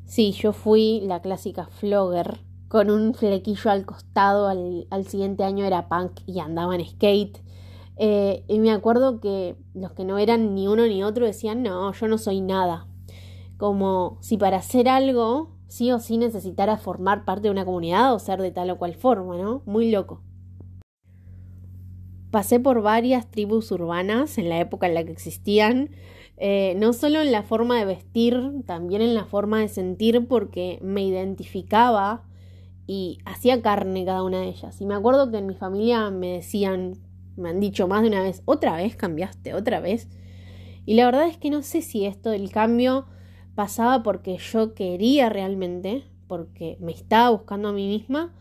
Sí, 0.05 0.31
yo 0.31 0.53
fui 0.53 1.01
la 1.07 1.21
clásica 1.21 1.67
flogger, 1.67 2.39
con 2.69 2.89
un 2.89 3.13
flequillo 3.15 3.73
al 3.73 3.85
costado, 3.85 4.47
al, 4.47 5.05
siguiente 5.09 5.43
año 5.43 5.65
era 5.65 5.89
punk 5.89 6.21
y 6.25 6.39
andaba 6.39 6.77
en 6.77 6.87
skate. 6.87 7.43
Eh, 7.97 8.45
y 8.47 8.61
me 8.61 8.71
acuerdo 8.71 9.19
que 9.19 9.57
los 9.75 9.91
que 9.91 10.05
no 10.05 10.19
eran 10.19 10.55
ni 10.55 10.69
uno 10.69 10.87
ni 10.87 11.03
otro 11.03 11.27
decían, 11.27 11.65
no, 11.65 11.93
yo 11.93 12.07
no 12.07 12.17
soy 12.17 12.41
nada. 12.41 12.87
Como 13.57 14.19
si 14.21 14.37
para 14.37 14.59
hacer 14.59 14.89
algo 14.89 15.58
sí 15.69 15.93
o 15.93 16.01
sí 16.01 16.19
necesitara 16.19 16.77
formar 16.79 17.25
parte 17.25 17.43
de 17.45 17.51
una 17.51 17.65
comunidad 17.65 18.15
o 18.15 18.19
ser 18.19 18.43
de 18.43 18.51
tal 18.51 18.71
o 18.71 18.79
cual 18.79 18.95
forma, 18.95 19.37
¿no? 19.37 19.63
Muy 19.67 19.91
loco. 19.91 20.23
Pasé 22.31 22.59
por 22.61 22.83
varias 22.83 23.31
tribus 23.31 23.71
urbanas 23.71 24.37
en 24.39 24.49
la 24.49 24.59
época 24.61 24.87
en 24.87 24.95
la 24.95 25.05
que 25.05 25.13
existían, 25.13 25.91
eh, 26.37 26.75
no 26.77 26.93
solo 26.93 27.21
en 27.23 27.33
la 27.33 27.43
forma 27.43 27.79
de 27.79 27.85
vestir, 27.85 28.63
también 28.67 29.03
en 29.03 29.15
la 29.15 29.25
forma 29.25 29.61
de 29.61 29.69
sentir, 29.69 30.27
porque 30.27 30.79
me 30.83 31.03
identificaba 31.05 32.25
y 32.87 33.19
hacía 33.25 33.63
carne 33.63 34.05
cada 34.05 34.23
una 34.23 34.41
de 34.41 34.49
ellas. 34.49 34.81
Y 34.81 34.87
me 34.87 34.95
acuerdo 34.95 35.31
que 35.31 35.39
en 35.39 35.47
mi 35.47 35.55
familia 35.55 36.11
me 36.11 36.35
decían, 36.35 36.99
me 37.37 37.51
han 37.51 37.61
dicho 37.61 37.89
más 37.89 38.03
de 38.03 38.09
una 38.09 38.23
vez, 38.23 38.43
otra 38.45 38.77
vez 38.77 38.97
cambiaste, 38.97 39.55
otra 39.55 39.81
vez. 39.81 40.09
Y 40.85 40.95
la 40.95 41.07
verdad 41.07 41.29
es 41.29 41.37
que 41.37 41.51
no 41.51 41.63
sé 41.63 41.83
si 41.83 42.07
esto 42.07 42.31
del 42.31 42.51
cambio 42.51 43.07
pasaba 43.59 44.05
porque 44.05 44.39
yo 44.39 44.73
quería 44.73 45.29
realmente, 45.31 46.05
porque 46.29 46.77
me 46.79 46.93
estaba 46.93 47.31
buscando 47.31 47.71
a 47.71 47.73
mí 47.73 47.89
misma, 47.89 48.33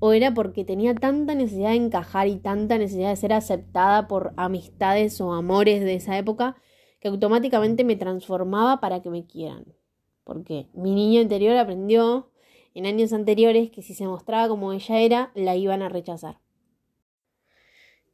o 0.00 0.12
era 0.12 0.34
porque 0.34 0.64
tenía 0.64 0.96
tanta 0.96 1.36
necesidad 1.36 1.68
de 1.68 1.76
encajar 1.76 2.26
y 2.26 2.38
tanta 2.38 2.76
necesidad 2.76 3.10
de 3.10 3.16
ser 3.16 3.34
aceptada 3.34 4.08
por 4.08 4.32
amistades 4.36 5.20
o 5.20 5.32
amores 5.32 5.80
de 5.80 5.94
esa 5.94 6.18
época 6.18 6.56
que 6.98 7.06
automáticamente 7.06 7.84
me 7.84 7.94
transformaba 7.94 8.80
para 8.80 9.00
que 9.00 9.10
me 9.10 9.24
quieran. 9.26 9.76
Porque 10.24 10.66
mi 10.74 10.92
niño 10.92 11.20
interior 11.20 11.56
aprendió 11.56 12.32
en 12.74 12.86
años 12.86 13.12
anteriores 13.12 13.70
que 13.70 13.80
si 13.80 13.94
se 13.94 14.08
mostraba 14.08 14.48
como 14.48 14.72
ella 14.72 14.98
era, 14.98 15.30
la 15.36 15.54
iban 15.54 15.82
a 15.82 15.88
rechazar. 15.88 16.40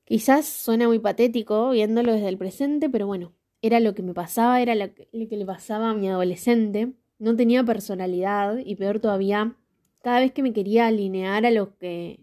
Quizás 0.04 0.44
suena 0.44 0.88
muy 0.88 0.98
patético 0.98 1.70
viéndolo 1.70 2.12
desde 2.12 2.28
el 2.28 2.36
presente, 2.36 2.90
pero 2.90 3.06
bueno, 3.06 3.32
era 3.62 3.80
lo 3.80 3.94
que 3.94 4.02
me 4.02 4.14
pasaba, 4.14 4.60
era 4.60 4.74
lo 4.74 4.94
que, 4.94 5.08
le 5.12 5.46
pasaba 5.46 5.90
a 5.90 5.94
mi 5.94 6.08
adolescente. 6.08 6.92
No 7.18 7.36
tenía 7.36 7.64
personalidad 7.64 8.58
y 8.58 8.76
peor 8.76 9.00
todavía, 9.00 9.56
cada 10.02 10.20
vez 10.20 10.32
que 10.32 10.42
me 10.42 10.52
quería 10.52 10.86
alinear 10.86 11.44
a 11.44 11.50
los 11.50 11.70
que, 11.70 12.20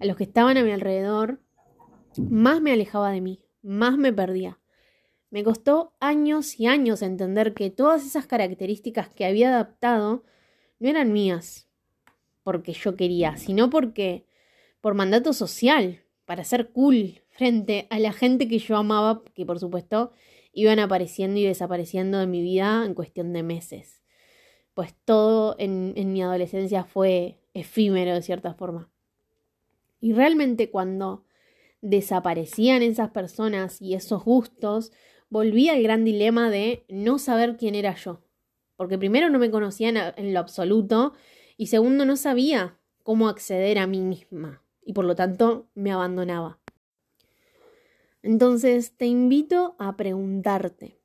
a 0.00 0.06
los 0.06 0.16
que 0.16 0.24
estaban 0.24 0.56
a 0.56 0.62
mi 0.62 0.70
alrededor, 0.70 1.40
más 2.16 2.60
me 2.60 2.72
alejaba 2.72 3.10
de 3.10 3.20
mí, 3.20 3.40
más 3.62 3.98
me 3.98 4.12
perdía. 4.12 4.58
Me 5.30 5.44
costó 5.44 5.94
años 6.00 6.58
y 6.60 6.66
años 6.66 7.02
entender 7.02 7.54
que 7.54 7.70
todas 7.70 8.04
esas 8.04 8.26
características 8.26 9.08
que 9.08 9.24
había 9.24 9.48
adaptado 9.48 10.24
no 10.78 10.88
eran 10.88 11.12
mías 11.12 11.68
porque 12.42 12.72
yo 12.72 12.96
quería, 12.96 13.36
sino 13.36 13.70
porque 13.70 14.26
por 14.80 14.94
mandato 14.94 15.32
social, 15.32 16.02
para 16.24 16.44
ser 16.44 16.70
cool 16.70 17.22
frente 17.30 17.86
a 17.90 17.98
la 17.98 18.12
gente 18.12 18.48
que 18.48 18.58
yo 18.58 18.76
amaba, 18.76 19.22
que 19.34 19.46
por 19.46 19.58
supuesto 19.58 20.12
iban 20.52 20.78
apareciendo 20.78 21.38
y 21.38 21.44
desapareciendo 21.44 22.18
de 22.18 22.26
mi 22.26 22.42
vida 22.42 22.84
en 22.84 22.94
cuestión 22.94 23.32
de 23.32 23.42
meses. 23.42 24.02
Pues 24.74 24.94
todo 25.04 25.56
en, 25.58 26.12
mi 26.12 26.22
adolescencia 26.22 26.84
fue 26.84 27.40
efímero 27.54 28.14
de 28.14 28.22
cierta 28.22 28.54
forma. 28.54 28.90
Y 30.00 30.12
realmente 30.12 30.70
cuando 30.70 31.24
desaparecían 31.80 32.82
esas 32.82 33.10
personas 33.10 33.80
y 33.80 33.94
esos 33.94 34.24
gustos, 34.24 34.92
volví 35.28 35.68
al 35.68 35.82
gran 35.82 36.04
dilema 36.04 36.50
de 36.50 36.84
no 36.88 37.18
saber 37.18 37.56
quién 37.56 37.74
era 37.74 37.94
yo. 37.94 38.22
Porque 38.76 38.98
primero 38.98 39.30
no 39.30 39.38
me 39.38 39.50
conocían 39.50 39.96
en 39.96 40.32
lo 40.32 40.40
absoluto 40.40 41.12
y 41.56 41.66
segundo 41.66 42.04
no 42.04 42.16
sabía 42.16 42.78
cómo 43.02 43.28
acceder 43.28 43.78
a 43.78 43.86
mí 43.86 44.00
misma 44.00 44.62
y 44.84 44.92
por 44.92 45.04
lo 45.04 45.14
tanto 45.14 45.68
me 45.74 45.92
abandonaba. 45.92 46.61
Entonces 48.22 48.96
te 48.96 49.06
invito 49.06 49.74
a 49.78 49.96
preguntarte, 49.96 50.98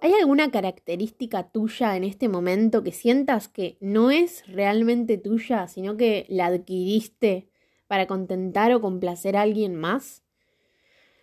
¿hay 0.00 0.12
alguna 0.12 0.50
característica 0.50 1.50
tuya 1.50 1.96
en 1.96 2.04
este 2.04 2.28
momento 2.28 2.82
que 2.82 2.92
sientas 2.92 3.48
que 3.48 3.78
no 3.80 4.10
es 4.10 4.46
realmente 4.46 5.16
tuya, 5.16 5.66
sino 5.66 5.96
que 5.96 6.26
la 6.28 6.46
adquiriste 6.46 7.48
para 7.86 8.06
contentar 8.06 8.72
o 8.72 8.80
complacer 8.80 9.36
a 9.36 9.42
alguien 9.42 9.74
más? 9.74 10.22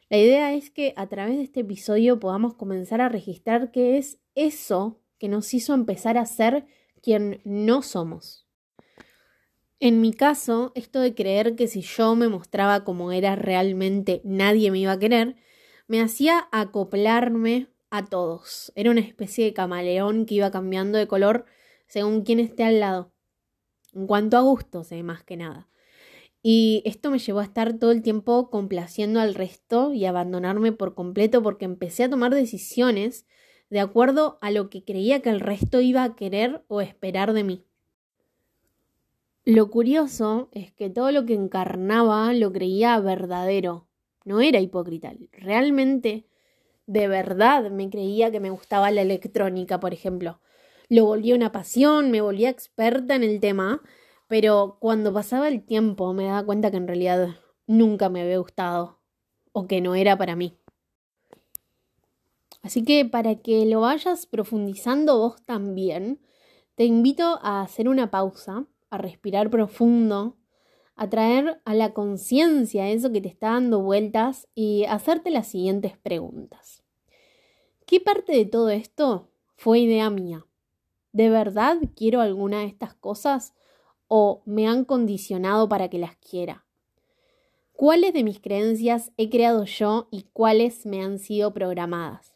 La 0.10 0.18
idea 0.18 0.54
es 0.54 0.72
que 0.72 0.94
a 0.98 1.06
través 1.08 1.38
de 1.38 1.44
este 1.44 1.60
episodio 1.60 2.20
podamos 2.20 2.56
comenzar 2.56 3.00
a 3.00 3.10
registrar 3.10 3.72
qué 3.72 4.00
es 4.00 4.20
eso 4.34 5.00
que 5.20 5.30
nos 5.30 5.54
hizo 5.54 5.76
empezar 5.76 6.18
a 6.18 6.26
ser 6.26 6.66
quien 7.04 7.42
no 7.44 7.84
somos. 7.84 8.49
En 9.82 10.02
mi 10.02 10.14
caso, 10.14 10.74
esto 10.76 11.00
de 11.00 11.16
creer 11.16 11.56
que 11.56 11.68
si 11.68 11.82
yo 11.82 12.14
me 12.16 12.28
mostraba 12.28 12.84
como 12.84 13.14
era 13.14 13.38
realmente 13.38 14.22
nadie 14.26 14.72
me 14.72 14.80
iba 14.80 14.92
a 14.92 15.00
querer, 15.00 15.38
me 15.88 16.02
hacía 16.02 16.50
acoplarme 16.52 17.68
a 17.90 18.06
todos. 18.06 18.74
Era 18.76 18.92
una 18.92 19.00
especie 19.00 19.46
de 19.46 19.54
camaleón 19.54 20.26
que 20.26 20.36
iba 20.36 20.52
cambiando 20.52 20.98
de 20.98 21.08
color 21.08 21.46
según 21.88 22.24
quien 22.24 22.40
esté 22.40 22.64
al 22.66 22.82
lado. 22.82 23.14
En 23.94 24.06
cuanto 24.06 24.36
a 24.38 24.42
gustos, 24.42 24.92
eh, 24.92 25.02
más 25.02 25.24
que 25.24 25.38
nada. 25.38 25.70
Y 26.44 26.84
esto 26.86 27.10
me 27.10 27.20
llevó 27.20 27.40
a 27.40 27.46
estar 27.46 27.80
todo 27.80 27.92
el 27.92 28.02
tiempo 28.02 28.50
complaciendo 28.50 29.22
al 29.22 29.34
resto 29.34 29.94
y 29.94 30.06
abandonarme 30.06 30.74
por 30.74 30.94
completo 30.94 31.42
porque 31.42 31.66
empecé 31.66 32.04
a 32.04 32.10
tomar 32.10 32.36
decisiones 32.36 33.26
de 33.70 33.80
acuerdo 33.80 34.40
a 34.42 34.52
lo 34.52 34.70
que 34.70 34.84
creía 34.84 35.22
que 35.22 35.30
el 35.30 35.40
resto 35.40 35.80
iba 35.80 36.04
a 36.04 36.16
querer 36.16 36.66
o 36.68 36.82
esperar 36.82 37.34
de 37.34 37.44
mí. 37.46 37.69
Lo 39.50 39.72
curioso 39.72 40.50
es 40.52 40.72
que 40.74 40.92
todo 40.92 41.12
lo 41.12 41.26
que 41.26 41.34
encarnaba 41.34 42.32
lo 42.34 42.54
creía 42.54 43.00
verdadero, 43.00 43.88
no 44.24 44.42
era 44.42 44.60
hipócrita. 44.60 45.12
Realmente, 45.32 46.28
de 46.86 47.08
verdad, 47.08 47.72
me 47.72 47.90
creía 47.90 48.30
que 48.30 48.40
me 48.40 48.52
gustaba 48.52 48.92
la 48.92 49.02
electrónica, 49.02 49.80
por 49.80 49.92
ejemplo. 49.92 50.40
Lo 50.88 51.06
volvía 51.06 51.34
una 51.34 51.52
pasión, 51.52 52.12
me 52.12 52.22
volvía 52.22 52.52
experta 52.52 53.16
en 53.16 53.24
el 53.24 53.40
tema, 53.40 53.82
pero 54.28 54.78
cuando 54.80 55.12
pasaba 55.12 55.48
el 55.48 55.66
tiempo 55.66 56.14
me 56.14 56.26
daba 56.26 56.46
cuenta 56.46 56.70
que 56.70 56.78
en 56.78 56.88
realidad 56.88 57.30
nunca 57.66 58.08
me 58.10 58.22
había 58.22 58.38
gustado 58.38 59.00
o 59.52 59.66
que 59.66 59.82
no 59.82 59.96
era 59.96 60.16
para 60.16 60.36
mí. 60.36 60.60
Así 62.62 62.84
que 62.84 63.04
para 63.04 63.34
que 63.34 63.66
lo 63.66 63.82
vayas 63.82 64.28
profundizando 64.28 65.18
vos 65.18 65.44
también, 65.44 66.20
te 66.76 66.86
invito 66.86 67.40
a 67.42 67.64
hacer 67.64 67.90
una 67.90 68.12
pausa 68.12 68.68
a 68.90 68.98
respirar 68.98 69.50
profundo, 69.50 70.38
a 70.96 71.10
traer 71.10 71.62
a 71.64 71.74
la 71.74 71.94
conciencia 71.94 72.90
eso 72.90 73.12
que 73.12 73.22
te 73.22 73.30
está 73.30 73.52
dando 73.52 73.82
vueltas 73.82 74.48
y 74.54 74.86
hacerte 74.86 75.30
las 75.30 75.48
siguientes 75.48 75.98
preguntas. 75.98 76.84
¿Qué 77.86 78.00
parte 78.00 78.34
de 78.34 78.46
todo 78.46 78.70
esto 78.70 79.30
fue 79.56 79.80
idea 79.80 80.10
mía? 80.10 80.46
¿De 81.12 81.30
verdad 81.30 81.78
quiero 81.96 82.22
alguna 82.22 82.60
de 82.60 82.66
estas 82.66 82.94
cosas 82.94 83.56
o 84.08 84.44
me 84.46 84.68
han 84.68 84.86
condicionado 84.86 85.70
para 85.70 85.90
que 85.90 86.00
las 86.00 86.18
quiera? 86.18 86.66
¿Cuáles 87.72 88.14
de 88.14 88.24
mis 88.24 88.42
creencias 88.42 89.14
he 89.16 89.30
creado 89.30 89.64
yo 89.64 90.10
y 90.12 90.24
cuáles 90.34 90.86
me 90.86 91.02
han 91.02 91.18
sido 91.18 91.54
programadas? 91.54 92.36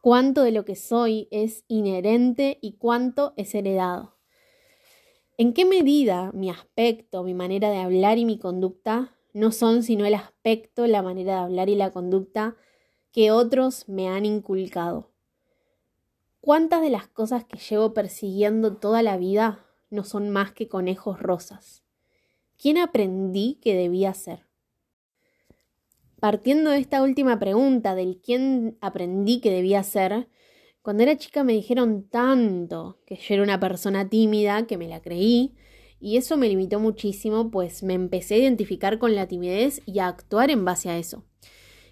¿Cuánto 0.00 0.42
de 0.42 0.50
lo 0.50 0.64
que 0.64 0.74
soy 0.74 1.28
es 1.30 1.64
inherente 1.68 2.58
y 2.60 2.72
cuánto 2.78 3.32
es 3.36 3.54
heredado? 3.54 4.15
¿En 5.38 5.52
qué 5.52 5.64
medida 5.64 6.32
mi 6.32 6.50
aspecto, 6.50 7.22
mi 7.22 7.34
manera 7.34 7.70
de 7.70 7.78
hablar 7.78 8.18
y 8.18 8.24
mi 8.24 8.38
conducta 8.38 9.16
no 9.32 9.52
son 9.52 9.82
sino 9.82 10.06
el 10.06 10.14
aspecto, 10.14 10.86
la 10.86 11.02
manera 11.02 11.34
de 11.34 11.40
hablar 11.40 11.68
y 11.68 11.74
la 11.74 11.90
conducta 11.90 12.56
que 13.12 13.30
otros 13.30 13.88
me 13.88 14.08
han 14.08 14.24
inculcado? 14.24 15.12
¿Cuántas 16.40 16.80
de 16.80 16.90
las 16.90 17.08
cosas 17.08 17.44
que 17.44 17.58
llevo 17.58 17.92
persiguiendo 17.92 18.76
toda 18.76 19.02
la 19.02 19.16
vida 19.16 19.66
no 19.90 20.04
son 20.04 20.30
más 20.30 20.52
que 20.52 20.68
conejos 20.68 21.20
rosas. 21.20 21.82
¿Quién 22.60 22.78
aprendí 22.78 23.58
que 23.60 23.74
debía 23.74 24.14
ser? 24.14 24.46
Partiendo 26.20 26.70
de 26.70 26.78
esta 26.78 27.02
última 27.02 27.38
pregunta 27.38 27.94
del 27.94 28.20
quién 28.20 28.78
aprendí 28.80 29.40
que 29.40 29.50
debía 29.50 29.82
ser, 29.82 30.28
cuando 30.86 31.02
era 31.02 31.16
chica 31.16 31.42
me 31.42 31.52
dijeron 31.52 32.04
tanto 32.08 33.00
que 33.06 33.16
yo 33.16 33.34
era 33.34 33.42
una 33.42 33.58
persona 33.58 34.08
tímida 34.08 34.68
que 34.68 34.78
me 34.78 34.86
la 34.86 35.02
creí 35.02 35.56
y 35.98 36.16
eso 36.16 36.36
me 36.36 36.48
limitó 36.48 36.78
muchísimo 36.78 37.50
pues 37.50 37.82
me 37.82 37.94
empecé 37.94 38.34
a 38.34 38.38
identificar 38.38 39.00
con 39.00 39.16
la 39.16 39.26
timidez 39.26 39.82
y 39.84 39.98
a 39.98 40.06
actuar 40.06 40.48
en 40.48 40.64
base 40.64 40.88
a 40.88 40.96
eso. 40.96 41.24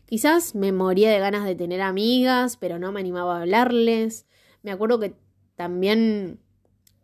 Quizás 0.07 0.55
me 0.55 0.71
moría 0.71 1.11
de 1.11 1.19
ganas 1.19 1.45
de 1.45 1.57
tener 1.57 1.81
amigas, 1.81 2.57
pero 2.57 2.79
no 2.79 2.93
me 2.93 3.01
animaba 3.01 3.37
a 3.37 3.41
hablarles. 3.41 4.29
Me 4.63 4.71
acuerdo 4.71 5.01
que 5.01 5.17
también 5.57 6.39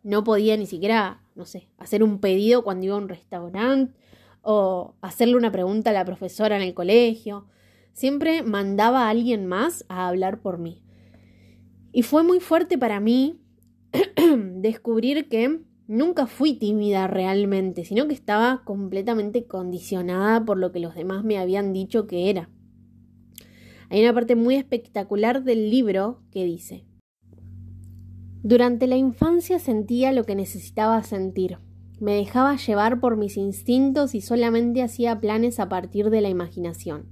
no 0.01 0.23
podía 0.23 0.55
ni 0.55 0.67
siquiera, 0.67 1.21
no 1.35 1.43
sé, 1.45 1.67
hacer 1.77 2.03
un 2.03 2.21
pedido 2.21 2.63
cuando 2.63 2.85
iba 2.85 2.95
a 2.95 2.99
un 2.99 3.09
restaurante 3.09 3.93
o 4.43 4.93
hacerle 5.01 5.35
una 5.35 5.51
pregunta 5.51 5.89
a 5.89 5.93
la 5.93 6.05
profesora 6.05 6.55
en 6.55 6.61
el 6.61 6.73
colegio. 6.73 7.47
Siempre 7.91 8.43
mandaba 8.43 9.07
a 9.07 9.09
alguien 9.09 9.45
más 9.45 9.83
a 9.89 10.07
hablar 10.07 10.39
por 10.39 10.57
mí. 10.57 10.81
Y 11.91 12.03
fue 12.03 12.23
muy 12.23 12.39
fuerte 12.39 12.77
para 12.77 12.99
mí 12.99 13.41
descubrir 14.55 15.27
que 15.27 15.61
nunca 15.87 16.25
fui 16.25 16.53
tímida 16.53 17.07
realmente, 17.07 17.83
sino 17.83 18.07
que 18.07 18.13
estaba 18.13 18.63
completamente 18.63 19.45
condicionada 19.45 20.45
por 20.45 20.57
lo 20.57 20.71
que 20.71 20.79
los 20.79 20.95
demás 20.95 21.23
me 21.23 21.37
habían 21.37 21.73
dicho 21.73 22.07
que 22.07 22.29
era. 22.29 22.49
Hay 23.89 24.01
una 24.01 24.13
parte 24.13 24.35
muy 24.35 24.55
espectacular 24.55 25.43
del 25.43 25.69
libro 25.69 26.21
que 26.31 26.45
dice, 26.45 26.85
durante 28.43 28.87
la 28.87 28.95
infancia 28.95 29.59
sentía 29.59 30.11
lo 30.11 30.23
que 30.23 30.33
necesitaba 30.33 31.03
sentir. 31.03 31.59
Me 31.99 32.15
dejaba 32.15 32.55
llevar 32.55 32.99
por 32.99 33.15
mis 33.15 33.37
instintos 33.37 34.15
y 34.15 34.21
solamente 34.21 34.81
hacía 34.81 35.19
planes 35.19 35.59
a 35.59 35.69
partir 35.69 36.09
de 36.09 36.21
la 36.21 36.29
imaginación. 36.29 37.05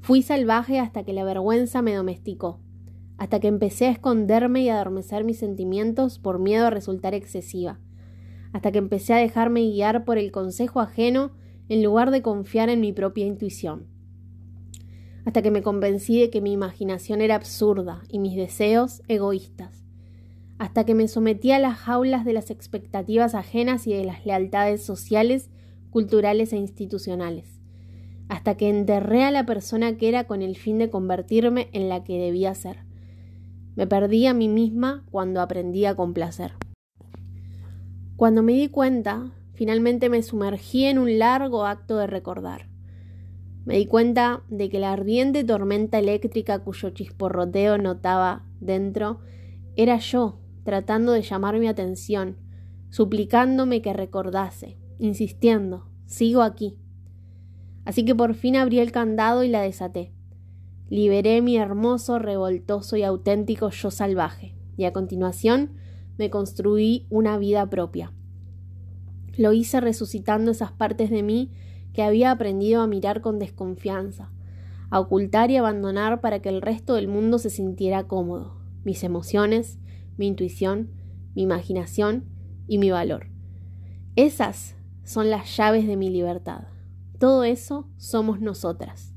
Fui 0.00 0.22
salvaje 0.22 0.78
hasta 0.78 1.04
que 1.04 1.12
la 1.12 1.24
vergüenza 1.24 1.82
me 1.82 1.94
domesticó, 1.94 2.60
hasta 3.18 3.40
que 3.40 3.48
empecé 3.48 3.86
a 3.86 3.90
esconderme 3.90 4.62
y 4.62 4.68
a 4.68 4.76
adormecer 4.76 5.24
mis 5.24 5.38
sentimientos 5.38 6.18
por 6.18 6.38
miedo 6.38 6.66
a 6.66 6.70
resultar 6.70 7.14
excesiva, 7.14 7.78
hasta 8.52 8.72
que 8.72 8.78
empecé 8.78 9.14
a 9.14 9.18
dejarme 9.18 9.62
guiar 9.62 10.04
por 10.04 10.18
el 10.18 10.32
consejo 10.32 10.80
ajeno 10.80 11.32
en 11.68 11.82
lugar 11.82 12.10
de 12.10 12.22
confiar 12.22 12.68
en 12.68 12.80
mi 12.80 12.92
propia 12.92 13.26
intuición, 13.26 13.86
hasta 15.24 15.42
que 15.42 15.50
me 15.50 15.62
convencí 15.62 16.20
de 16.20 16.30
que 16.30 16.40
mi 16.40 16.52
imaginación 16.52 17.20
era 17.20 17.34
absurda 17.34 18.02
y 18.08 18.18
mis 18.18 18.36
deseos 18.36 19.02
egoístas. 19.08 19.84
Hasta 20.58 20.84
que 20.84 20.94
me 20.94 21.08
sometí 21.08 21.50
a 21.50 21.58
las 21.58 21.78
jaulas 21.78 22.24
de 22.24 22.32
las 22.32 22.50
expectativas 22.50 23.34
ajenas 23.34 23.86
y 23.86 23.92
de 23.92 24.04
las 24.04 24.24
lealtades 24.24 24.84
sociales, 24.84 25.50
culturales 25.90 26.52
e 26.52 26.56
institucionales, 26.56 27.60
hasta 28.28 28.56
que 28.56 28.68
enterré 28.68 29.24
a 29.24 29.30
la 29.30 29.46
persona 29.46 29.96
que 29.96 30.08
era 30.08 30.24
con 30.24 30.42
el 30.42 30.56
fin 30.56 30.78
de 30.78 30.90
convertirme 30.90 31.68
en 31.72 31.88
la 31.88 32.04
que 32.04 32.18
debía 32.18 32.54
ser. 32.54 32.78
Me 33.76 33.86
perdí 33.86 34.26
a 34.26 34.34
mí 34.34 34.48
misma 34.48 35.04
cuando 35.10 35.40
aprendí 35.40 35.84
a 35.84 35.94
complacer. 35.94 36.52
Cuando 38.16 38.42
me 38.42 38.52
di 38.52 38.68
cuenta, 38.68 39.32
finalmente 39.54 40.08
me 40.08 40.22
sumergí 40.22 40.84
en 40.84 40.98
un 40.98 41.18
largo 41.18 41.66
acto 41.66 41.96
de 41.96 42.06
recordar. 42.06 42.68
Me 43.64 43.76
di 43.76 43.86
cuenta 43.86 44.42
de 44.48 44.68
que 44.68 44.78
la 44.78 44.92
ardiente 44.92 45.42
tormenta 45.42 45.98
eléctrica 45.98 46.60
cuyo 46.60 46.90
chisporroteo 46.90 47.78
notaba 47.78 48.44
dentro 48.60 49.20
era 49.74 49.98
yo 49.98 50.38
tratando 50.64 51.12
de 51.12 51.22
llamar 51.22 51.58
mi 51.58 51.66
atención, 51.66 52.36
suplicándome 52.90 53.82
que 53.82 53.92
recordase, 53.92 54.78
insistiendo, 54.98 55.88
sigo 56.06 56.42
aquí. 56.42 56.78
Así 57.84 58.04
que 58.04 58.14
por 58.14 58.34
fin 58.34 58.56
abrí 58.56 58.78
el 58.78 58.92
candado 58.92 59.44
y 59.44 59.48
la 59.48 59.60
desaté. 59.60 60.12
Liberé 60.90 61.40
mi 61.40 61.56
hermoso, 61.56 62.18
revoltoso 62.18 62.96
y 62.96 63.02
auténtico 63.02 63.70
yo 63.70 63.90
salvaje, 63.90 64.54
y 64.76 64.84
a 64.84 64.92
continuación 64.92 65.72
me 66.18 66.30
construí 66.30 67.06
una 67.10 67.38
vida 67.38 67.68
propia. 67.70 68.12
Lo 69.36 69.52
hice 69.52 69.80
resucitando 69.80 70.50
esas 70.50 70.72
partes 70.72 71.10
de 71.10 71.22
mí 71.22 71.50
que 71.92 72.02
había 72.02 72.30
aprendido 72.30 72.82
a 72.82 72.86
mirar 72.86 73.20
con 73.20 73.38
desconfianza, 73.38 74.30
a 74.90 75.00
ocultar 75.00 75.50
y 75.50 75.56
abandonar 75.56 76.20
para 76.20 76.40
que 76.40 76.50
el 76.50 76.60
resto 76.60 76.94
del 76.94 77.08
mundo 77.08 77.38
se 77.38 77.50
sintiera 77.50 78.06
cómodo, 78.06 78.56
mis 78.84 79.02
emociones, 79.04 79.78
mi 80.16 80.26
intuición, 80.26 80.90
mi 81.34 81.42
imaginación 81.42 82.24
y 82.68 82.78
mi 82.78 82.90
valor. 82.90 83.28
Esas 84.16 84.76
son 85.02 85.30
las 85.30 85.56
llaves 85.56 85.86
de 85.86 85.96
mi 85.96 86.10
libertad. 86.10 86.68
Todo 87.18 87.44
eso 87.44 87.88
somos 87.96 88.40
nosotras. 88.40 89.13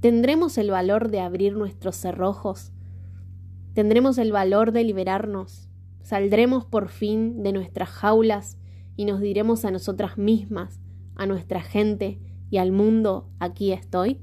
¿Tendremos 0.00 0.58
el 0.58 0.70
valor 0.70 1.10
de 1.10 1.18
abrir 1.18 1.56
nuestros 1.56 1.96
cerrojos? 1.96 2.72
¿Tendremos 3.74 4.18
el 4.18 4.30
valor 4.30 4.70
de 4.70 4.84
liberarnos? 4.84 5.68
¿Saldremos 6.02 6.64
por 6.64 6.88
fin 6.88 7.42
de 7.42 7.52
nuestras 7.52 7.88
jaulas 7.88 8.58
y 8.94 9.06
nos 9.06 9.20
diremos 9.20 9.64
a 9.64 9.72
nosotras 9.72 10.16
mismas, 10.16 10.80
a 11.16 11.26
nuestra 11.26 11.60
gente 11.60 12.20
y 12.48 12.58
al 12.58 12.70
mundo, 12.70 13.28
aquí 13.40 13.72
estoy? 13.72 14.20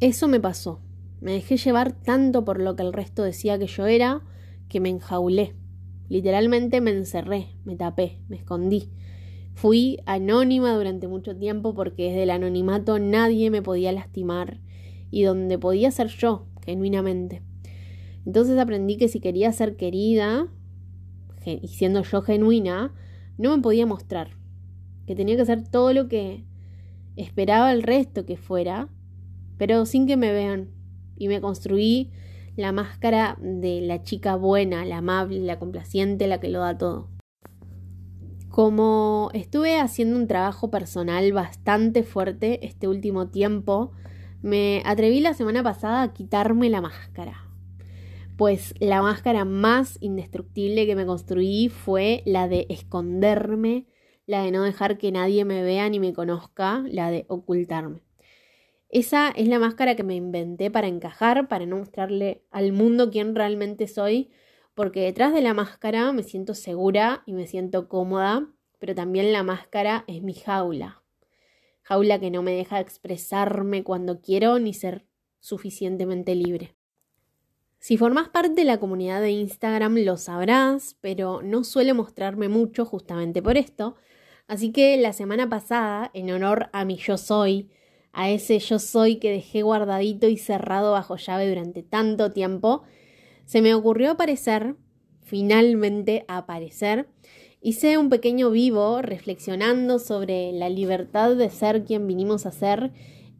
Eso 0.00 0.28
me 0.28 0.40
pasó. 0.40 0.82
Me 1.22 1.32
dejé 1.32 1.56
llevar 1.56 1.92
tanto 1.92 2.44
por 2.44 2.60
lo 2.60 2.76
que 2.76 2.82
el 2.82 2.92
resto 2.92 3.22
decía 3.22 3.58
que 3.58 3.66
yo 3.66 3.86
era, 3.86 4.22
que 4.68 4.80
me 4.80 4.90
enjaulé. 4.90 5.56
Literalmente 6.10 6.82
me 6.82 6.90
encerré, 6.90 7.56
me 7.64 7.76
tapé, 7.76 8.20
me 8.28 8.36
escondí. 8.36 8.90
Fui 9.54 9.98
anónima 10.06 10.74
durante 10.74 11.08
mucho 11.08 11.36
tiempo 11.36 11.74
porque 11.74 12.04
desde 12.04 12.22
el 12.22 12.30
anonimato 12.30 12.98
nadie 12.98 13.50
me 13.50 13.62
podía 13.62 13.92
lastimar 13.92 14.60
y 15.10 15.22
donde 15.22 15.58
podía 15.58 15.90
ser 15.90 16.08
yo, 16.08 16.46
genuinamente. 16.64 17.42
Entonces 18.24 18.58
aprendí 18.58 18.96
que 18.96 19.08
si 19.08 19.20
quería 19.20 19.52
ser 19.52 19.76
querida, 19.76 20.48
y 21.44 21.68
siendo 21.68 22.02
yo 22.02 22.22
genuina, 22.22 22.94
no 23.38 23.56
me 23.56 23.62
podía 23.62 23.86
mostrar, 23.86 24.36
que 25.06 25.14
tenía 25.14 25.36
que 25.36 25.42
hacer 25.42 25.66
todo 25.66 25.92
lo 25.92 26.08
que 26.08 26.44
esperaba 27.16 27.72
el 27.72 27.82
resto 27.82 28.26
que 28.26 28.36
fuera, 28.36 28.88
pero 29.56 29.86
sin 29.86 30.06
que 30.06 30.16
me 30.16 30.32
vean, 30.32 30.70
y 31.16 31.28
me 31.28 31.40
construí 31.40 32.10
la 32.56 32.72
máscara 32.72 33.38
de 33.40 33.80
la 33.80 34.02
chica 34.02 34.36
buena, 34.36 34.84
la 34.84 34.98
amable, 34.98 35.40
la 35.40 35.58
complaciente, 35.58 36.26
la 36.26 36.40
que 36.40 36.48
lo 36.48 36.60
da 36.60 36.76
todo. 36.76 37.08
Como 38.50 39.30
estuve 39.32 39.78
haciendo 39.78 40.16
un 40.16 40.26
trabajo 40.26 40.72
personal 40.72 41.32
bastante 41.32 42.02
fuerte 42.02 42.66
este 42.66 42.88
último 42.88 43.28
tiempo, 43.28 43.92
me 44.42 44.82
atreví 44.84 45.20
la 45.20 45.34
semana 45.34 45.62
pasada 45.62 46.02
a 46.02 46.12
quitarme 46.12 46.68
la 46.68 46.80
máscara. 46.80 47.48
Pues 48.36 48.74
la 48.80 49.02
máscara 49.02 49.44
más 49.44 49.98
indestructible 50.00 50.84
que 50.84 50.96
me 50.96 51.06
construí 51.06 51.68
fue 51.68 52.24
la 52.26 52.48
de 52.48 52.66
esconderme, 52.70 53.86
la 54.26 54.42
de 54.42 54.50
no 54.50 54.64
dejar 54.64 54.98
que 54.98 55.12
nadie 55.12 55.44
me 55.44 55.62
vea 55.62 55.88
ni 55.88 56.00
me 56.00 56.12
conozca, 56.12 56.82
la 56.90 57.12
de 57.12 57.26
ocultarme. 57.28 58.02
Esa 58.88 59.28
es 59.28 59.46
la 59.46 59.60
máscara 59.60 59.94
que 59.94 60.02
me 60.02 60.16
inventé 60.16 60.72
para 60.72 60.88
encajar, 60.88 61.46
para 61.46 61.66
no 61.66 61.76
mostrarle 61.76 62.42
al 62.50 62.72
mundo 62.72 63.12
quién 63.12 63.36
realmente 63.36 63.86
soy, 63.86 64.32
porque 64.74 65.00
detrás 65.00 65.32
de 65.32 65.42
la 65.42 65.54
máscara 65.54 66.12
me 66.12 66.22
siento 66.22 66.54
segura 66.54 67.22
y 67.26 67.32
me 67.32 67.46
siento 67.46 67.88
cómoda, 67.88 68.48
pero 68.78 68.94
también 68.94 69.32
la 69.32 69.42
máscara 69.42 70.04
es 70.06 70.22
mi 70.22 70.34
jaula. 70.34 71.02
Jaula 71.82 72.18
que 72.18 72.30
no 72.30 72.42
me 72.42 72.52
deja 72.52 72.80
expresarme 72.80 73.82
cuando 73.82 74.20
quiero 74.20 74.58
ni 74.58 74.74
ser 74.74 75.06
suficientemente 75.40 76.34
libre. 76.34 76.76
Si 77.78 77.96
formas 77.96 78.28
parte 78.28 78.54
de 78.56 78.64
la 78.64 78.78
comunidad 78.78 79.22
de 79.22 79.30
Instagram 79.30 79.96
lo 80.04 80.18
sabrás, 80.18 80.96
pero 81.00 81.40
no 81.42 81.64
suele 81.64 81.94
mostrarme 81.94 82.48
mucho 82.48 82.84
justamente 82.84 83.42
por 83.42 83.56
esto. 83.56 83.96
Así 84.46 84.70
que 84.70 84.98
la 84.98 85.14
semana 85.14 85.48
pasada, 85.48 86.10
en 86.12 86.30
honor 86.30 86.68
a 86.72 86.84
mi 86.84 86.96
yo 86.96 87.16
soy, 87.16 87.70
a 88.12 88.30
ese 88.30 88.58
yo 88.58 88.78
soy 88.78 89.16
que 89.16 89.30
dejé 89.30 89.62
guardadito 89.62 90.28
y 90.28 90.36
cerrado 90.36 90.92
bajo 90.92 91.16
llave 91.16 91.48
durante 91.48 91.82
tanto 91.82 92.30
tiempo, 92.32 92.82
se 93.50 93.62
me 93.62 93.74
ocurrió 93.74 94.12
aparecer, 94.12 94.76
finalmente 95.22 96.24
aparecer, 96.28 97.08
hice 97.60 97.98
un 97.98 98.08
pequeño 98.08 98.52
vivo 98.52 99.02
reflexionando 99.02 99.98
sobre 99.98 100.52
la 100.52 100.68
libertad 100.68 101.34
de 101.34 101.50
ser 101.50 101.82
quien 101.82 102.06
vinimos 102.06 102.46
a 102.46 102.52
ser 102.52 102.92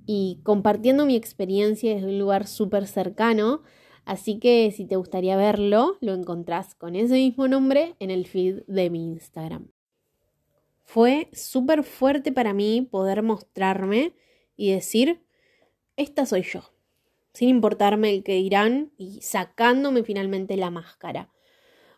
y 0.07 0.41
compartiendo 0.43 1.07
mi 1.07 1.15
experiencia 1.15 1.95
desde 1.95 2.09
un 2.09 2.19
lugar 2.19 2.49
súper 2.49 2.89
cercano 2.89 3.63
Así 4.05 4.41
que 4.41 4.73
si 4.73 4.87
te 4.87 4.97
gustaría 4.97 5.37
verlo, 5.37 5.97
lo 6.01 6.15
encontrás 6.15 6.75
con 6.75 6.97
ese 6.97 7.15
mismo 7.15 7.47
nombre 7.47 7.95
en 8.01 8.11
el 8.11 8.27
feed 8.27 8.63
de 8.67 8.91
mi 8.91 9.05
Instagram. 9.05 9.69
Fue 10.83 11.29
súper 11.33 11.85
fuerte 11.85 12.33
para 12.33 12.53
mí 12.53 12.89
poder 12.91 13.23
mostrarme 13.23 14.13
y 14.57 14.73
decir, 14.73 15.23
esta 15.97 16.27
soy 16.27 16.43
yo, 16.43 16.73
sin 17.33 17.49
importarme 17.49 18.11
el 18.11 18.23
que 18.23 18.35
dirán 18.35 18.93
y 18.97 19.21
sacándome 19.23 20.03
finalmente 20.03 20.57
la 20.57 20.71
máscara. 20.71 21.31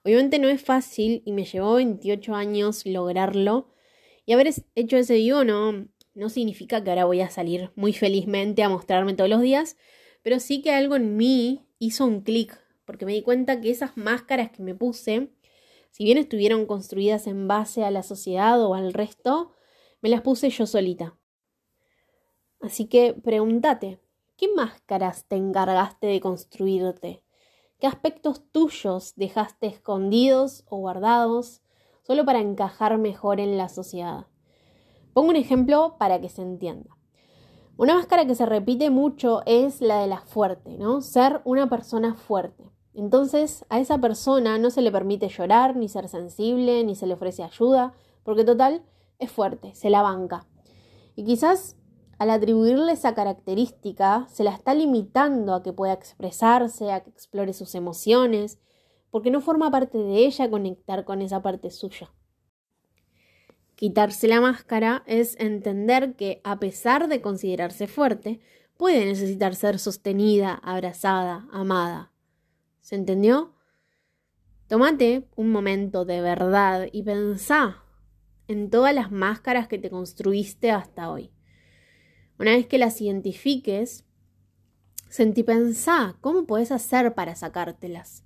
Obviamente 0.05 0.39
no 0.39 0.49
es 0.49 0.63
fácil 0.63 1.23
y 1.25 1.33
me 1.33 1.45
llevó 1.45 1.75
28 1.75 2.35
años 2.35 2.85
lograrlo. 2.87 3.69
Y 4.27 4.33
haber 4.33 4.51
hecho 4.75 4.97
ese 4.97 5.15
vivo 5.15 5.45
no, 5.45 5.89
no 6.15 6.29
significa 6.29 6.83
que 6.83 6.91
ahora 6.91 7.05
voy 7.05 7.21
a 7.21 7.31
salir 7.31 7.71
muy 7.75 7.93
felizmente 7.93 8.63
a 8.63 8.69
mostrarme 8.69 9.15
todos 9.15 9.31
los 9.31 9.41
días, 9.41 9.77
pero 10.23 10.41
sí 10.41 10.63
que 10.63 10.73
algo 10.73 10.97
en 10.97 11.17
mí 11.17 11.67
hizo 11.79 12.07
un 12.07 12.21
clic, 12.21 12.61
porque 12.85 13.07
me 13.07 13.13
di 13.13 13.23
cuenta 13.23 13.61
que 13.61 13.71
esas 13.71 13.97
máscaras 13.97 14.51
que 14.51 14.63
me 14.63 14.75
puse, 14.75 15.31
si 15.91 16.05
bien 16.05 16.19
estuvieron 16.19 16.67
construidas 16.67 17.27
en 17.27 17.49
base 17.49 17.85
a 17.85 17.91
la 17.91 18.03
sociedad 18.03 18.63
o 18.65 18.75
al 18.75 18.93
resto, 18.93 19.53
me 20.01 20.09
las 20.09 20.23
puse 20.23 20.51
yo 20.51 20.67
solita. 20.67 21.17
Así 22.61 22.87
que 22.87 23.15
pregúntate, 23.15 23.99
¿qué 24.43 24.49
máscaras 24.57 25.27
te 25.29 25.37
encargaste 25.37 26.09
de 26.09 26.21
construirte? 26.21 27.23
¿Qué 27.79 27.87
aspectos 27.87 28.43
tuyos 28.51 29.13
dejaste 29.15 29.69
escondidos 29.69 30.65
o 30.69 30.79
guardados 30.79 31.63
solo 32.03 32.25
para 32.25 32.41
encajar 32.41 32.99
mejor 32.99 33.39
en 33.39 33.57
la 33.57 33.69
sociedad? 33.69 34.27
Pongo 35.13 35.31
un 35.31 35.37
ejemplo 35.37 35.95
para 35.97 36.21
que 36.21 36.29
se 36.29 36.43
entienda. 36.43 36.91
Una 37.77 37.95
máscara 37.95 38.27
que 38.27 38.35
se 38.35 38.45
repite 38.45 38.91
mucho 38.91 39.43
es 39.47 39.81
la 39.81 40.01
de 40.01 40.09
la 40.09 40.23
fuerte, 40.23 40.77
¿no? 40.77 41.03
Ser 41.03 41.41
una 41.45 41.69
persona 41.69 42.15
fuerte. 42.15 42.69
Entonces 42.95 43.65
a 43.69 43.79
esa 43.79 43.99
persona 43.99 44.59
no 44.59 44.71
se 44.71 44.83
le 44.83 44.91
permite 44.91 45.29
llorar, 45.29 45.77
ni 45.77 45.89
ser 45.89 46.09
sensible, 46.09 46.83
ni 46.83 46.97
se 46.97 47.07
le 47.07 47.15
ofrece 47.15 47.45
ayuda, 47.45 47.93
porque 48.25 48.43
total 48.43 48.83
es 49.21 49.31
fuerte, 49.31 49.73
se 49.77 49.89
la 49.89 50.03
banca. 50.03 50.49
Y 51.15 51.25
quizás 51.25 51.77
al 52.23 52.31
atribuirle 52.31 52.93
esa 52.93 53.17
característica 53.17 54.29
se 54.31 54.45
la 54.45 54.53
está 54.53 54.75
limitando 54.75 55.55
a 55.55 55.63
que 55.65 55.73
pueda 55.73 55.93
expresarse, 55.93 56.93
a 56.93 57.03
que 57.03 57.11
explore 57.11 57.53
sus 57.53 57.75
emociones, 57.75 58.61
porque 59.11 59.33
no 59.33 59.41
forma 59.41 59.73
parte 59.73 59.99
de 59.99 60.19
ella 60.19 60.49
conectar 60.49 61.05
con 61.05 61.21
esa 61.21 61.43
parte 61.43 61.73
suya. 61.73 62.13
Quitarse 63.75 64.29
la 64.29 64.41
máscara 64.41 65.03
es 65.07 65.35
entender 65.41 66.15
que, 66.15 66.41
a 66.45 66.61
pesar 66.61 67.09
de 67.09 67.21
considerarse 67.21 67.89
fuerte, 67.89 68.39
puede 68.77 69.05
necesitar 69.05 69.57
ser 69.57 69.81
sostenida, 69.81 70.55
abrazada, 70.63 71.49
amada. 71.51 72.13
¿Se 72.83 72.95
entendió? 72.95 73.53
Tómate 74.69 75.29
un 75.35 75.51
momento 75.51 76.05
de 76.05 76.21
verdad 76.21 76.87
y 76.93 77.03
pensá 77.03 77.83
en 78.47 78.71
todas 78.71 78.95
las 78.95 79.11
máscaras 79.11 79.67
que 79.67 79.79
te 79.79 79.91
construiste 79.91 80.71
hasta 80.71 81.11
hoy. 81.11 81.33
Una 82.43 82.57
vez 82.57 82.67
que 82.67 82.77
las 82.77 83.01
identifiques, 83.01 84.05
sentí 85.09 85.45
pensá 85.45 86.17
cómo 86.21 86.45
puedes 86.45 86.73
hacer 86.73 87.15
para 87.15 87.37
sacártelas. 87.37 88.25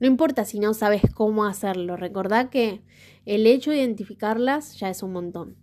No 0.00 0.06
importa 0.06 0.44
si 0.44 0.60
no 0.60 0.74
sabes 0.74 1.00
cómo 1.14 1.46
hacerlo, 1.46 1.96
recordá 1.96 2.50
que 2.50 2.82
el 3.24 3.46
hecho 3.46 3.70
de 3.70 3.78
identificarlas 3.78 4.78
ya 4.78 4.90
es 4.90 5.02
un 5.02 5.14
montón. 5.14 5.56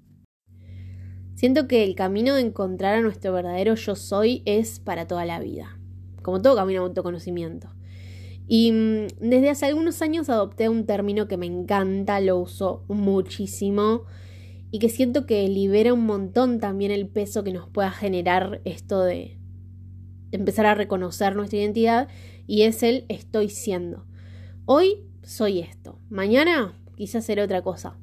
Siento 1.36 1.68
que 1.68 1.84
el 1.84 1.94
camino 1.94 2.34
de 2.34 2.42
encontrar 2.42 2.96
a 2.96 3.02
nuestro 3.02 3.34
verdadero 3.34 3.76
yo 3.76 3.96
soy 3.96 4.42
es 4.46 4.80
para 4.80 5.06
toda 5.06 5.24
la 5.26 5.40
vida, 5.40 5.78
como 6.24 6.42
todo 6.42 6.56
camino 6.56 6.82
de 6.82 6.88
autoconocimiento. 6.88 7.70
Y 8.48 8.72
mm, 8.72 9.08
desde 9.20 9.52
hace 9.52 9.68
algunos 9.68 10.02
años 10.02 10.28
adopté 10.30 10.70
un 10.70 10.88
término 10.88 11.28
que 11.28 11.38
me 11.38 11.46
encanta, 11.46 12.20
lo 12.20 12.40
uso 12.40 12.84
muchísimo 12.88 14.06
y 14.76 14.80
que 14.80 14.90
siento 14.90 15.26
que 15.26 15.48
libera 15.48 15.94
un 15.94 16.06
montón 16.06 16.60
también 16.60 16.92
el 16.92 17.08
peso 17.08 17.46
que 17.46 17.54
nos 17.54 17.70
pueda 17.70 17.92
generar 17.92 18.60
esto 18.66 19.02
de 19.04 19.38
empezar 20.34 20.66
a 20.66 20.76
reconocer 20.76 21.34
nuestra 21.34 21.60
identidad 21.60 22.10
y 22.46 22.64
es 22.64 22.84
el 22.84 23.06
estoy 23.08 23.48
siendo. 23.48 24.06
Hoy 24.66 25.06
soy 25.24 25.60
esto, 25.60 25.98
mañana 26.10 26.78
quizás 26.98 27.24
seré 27.24 27.42
otra 27.42 27.62
cosa. 27.62 27.98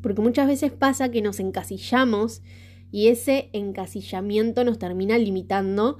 Porque 0.00 0.20
muchas 0.20 0.48
veces 0.48 0.72
pasa 0.72 1.12
que 1.12 1.22
nos 1.22 1.38
encasillamos 1.38 2.42
y 2.90 3.06
ese 3.06 3.48
encasillamiento 3.52 4.64
nos 4.64 4.80
termina 4.80 5.16
limitando 5.16 5.98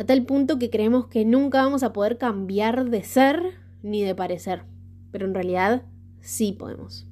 a 0.00 0.04
tal 0.04 0.26
punto 0.26 0.58
que 0.58 0.68
creemos 0.68 1.06
que 1.06 1.24
nunca 1.24 1.62
vamos 1.62 1.84
a 1.84 1.92
poder 1.92 2.18
cambiar 2.18 2.90
de 2.90 3.04
ser 3.04 3.40
ni 3.84 4.02
de 4.02 4.16
parecer. 4.16 4.64
Pero 5.12 5.26
en 5.26 5.34
realidad 5.34 5.84
sí 6.20 6.50
podemos. 6.50 7.06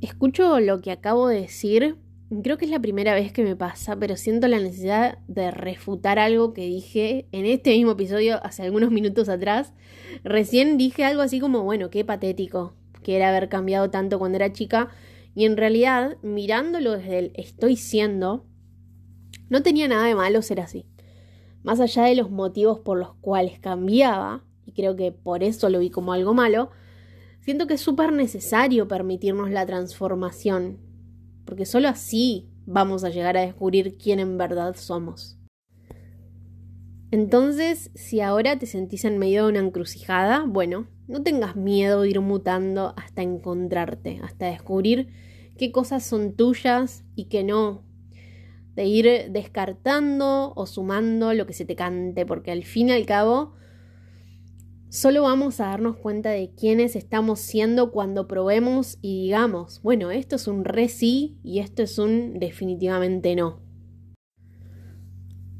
Escucho 0.00 0.60
lo 0.60 0.80
que 0.80 0.90
acabo 0.90 1.28
de 1.28 1.40
decir 1.40 1.96
Creo 2.42 2.58
que 2.58 2.66
es 2.66 2.70
la 2.70 2.78
primera 2.78 3.14
vez 3.14 3.32
que 3.32 3.42
me 3.42 3.56
pasa, 3.56 3.96
pero 3.96 4.14
siento 4.16 4.48
la 4.48 4.58
necesidad 4.58 5.16
de 5.28 5.50
refutar 5.50 6.18
algo 6.18 6.52
que 6.52 6.66
dije 6.66 7.26
en 7.32 7.46
este 7.46 7.70
mismo 7.70 7.92
episodio 7.92 8.44
hace 8.44 8.62
algunos 8.64 8.90
minutos 8.90 9.30
atrás. 9.30 9.72
Recién 10.24 10.76
dije 10.76 11.04
algo 11.04 11.22
así 11.22 11.40
como, 11.40 11.62
bueno, 11.62 11.88
qué 11.88 12.04
patético 12.04 12.74
que 13.02 13.16
era 13.16 13.30
haber 13.30 13.48
cambiado 13.48 13.88
tanto 13.88 14.18
cuando 14.18 14.36
era 14.36 14.52
chica. 14.52 14.88
Y 15.34 15.46
en 15.46 15.56
realidad, 15.56 16.18
mirándolo 16.20 16.98
desde 16.98 17.18
el 17.18 17.32
estoy 17.34 17.76
siendo, 17.76 18.44
no 19.48 19.62
tenía 19.62 19.88
nada 19.88 20.04
de 20.04 20.14
malo 20.14 20.42
ser 20.42 20.60
así. 20.60 20.84
Más 21.62 21.80
allá 21.80 22.02
de 22.04 22.14
los 22.14 22.30
motivos 22.30 22.80
por 22.80 22.98
los 22.98 23.14
cuales 23.14 23.58
cambiaba, 23.58 24.44
y 24.66 24.72
creo 24.72 24.96
que 24.96 25.12
por 25.12 25.42
eso 25.42 25.70
lo 25.70 25.78
vi 25.78 25.88
como 25.88 26.12
algo 26.12 26.34
malo, 26.34 26.68
siento 27.48 27.66
que 27.66 27.74
es 27.74 27.80
súper 27.80 28.12
necesario 28.12 28.88
permitirnos 28.88 29.50
la 29.50 29.64
transformación 29.64 30.76
porque 31.46 31.64
solo 31.64 31.88
así 31.88 32.50
vamos 32.66 33.04
a 33.04 33.08
llegar 33.08 33.38
a 33.38 33.40
descubrir 33.40 33.96
quién 33.96 34.20
en 34.20 34.36
verdad 34.36 34.76
somos. 34.76 35.38
Entonces, 37.10 37.90
si 37.94 38.20
ahora 38.20 38.58
te 38.58 38.66
sentís 38.66 39.06
en 39.06 39.16
medio 39.16 39.44
de 39.44 39.52
una 39.52 39.60
encrucijada, 39.60 40.44
bueno, 40.46 40.88
no 41.06 41.22
tengas 41.22 41.56
miedo 41.56 42.02
de 42.02 42.10
ir 42.10 42.20
mutando 42.20 42.92
hasta 42.98 43.22
encontrarte, 43.22 44.20
hasta 44.22 44.44
descubrir 44.44 45.08
qué 45.56 45.72
cosas 45.72 46.04
son 46.04 46.34
tuyas 46.34 47.02
y 47.14 47.30
qué 47.30 47.44
no, 47.44 47.82
de 48.74 48.84
ir 48.84 49.30
descartando 49.30 50.52
o 50.54 50.66
sumando 50.66 51.32
lo 51.32 51.46
que 51.46 51.54
se 51.54 51.64
te 51.64 51.76
cante, 51.76 52.26
porque 52.26 52.50
al 52.50 52.64
fin 52.64 52.90
y 52.90 52.92
al 52.92 53.06
cabo 53.06 53.54
Solo 54.90 55.20
vamos 55.20 55.60
a 55.60 55.66
darnos 55.66 55.98
cuenta 55.98 56.30
de 56.30 56.50
quiénes 56.54 56.96
estamos 56.96 57.40
siendo 57.40 57.90
cuando 57.90 58.26
probemos 58.26 58.96
y 59.02 59.24
digamos, 59.24 59.82
bueno, 59.82 60.10
esto 60.10 60.36
es 60.36 60.48
un 60.48 60.64
re 60.64 60.88
sí 60.88 61.36
y 61.44 61.58
esto 61.58 61.82
es 61.82 61.98
un 61.98 62.38
definitivamente 62.38 63.36
no. 63.36 63.60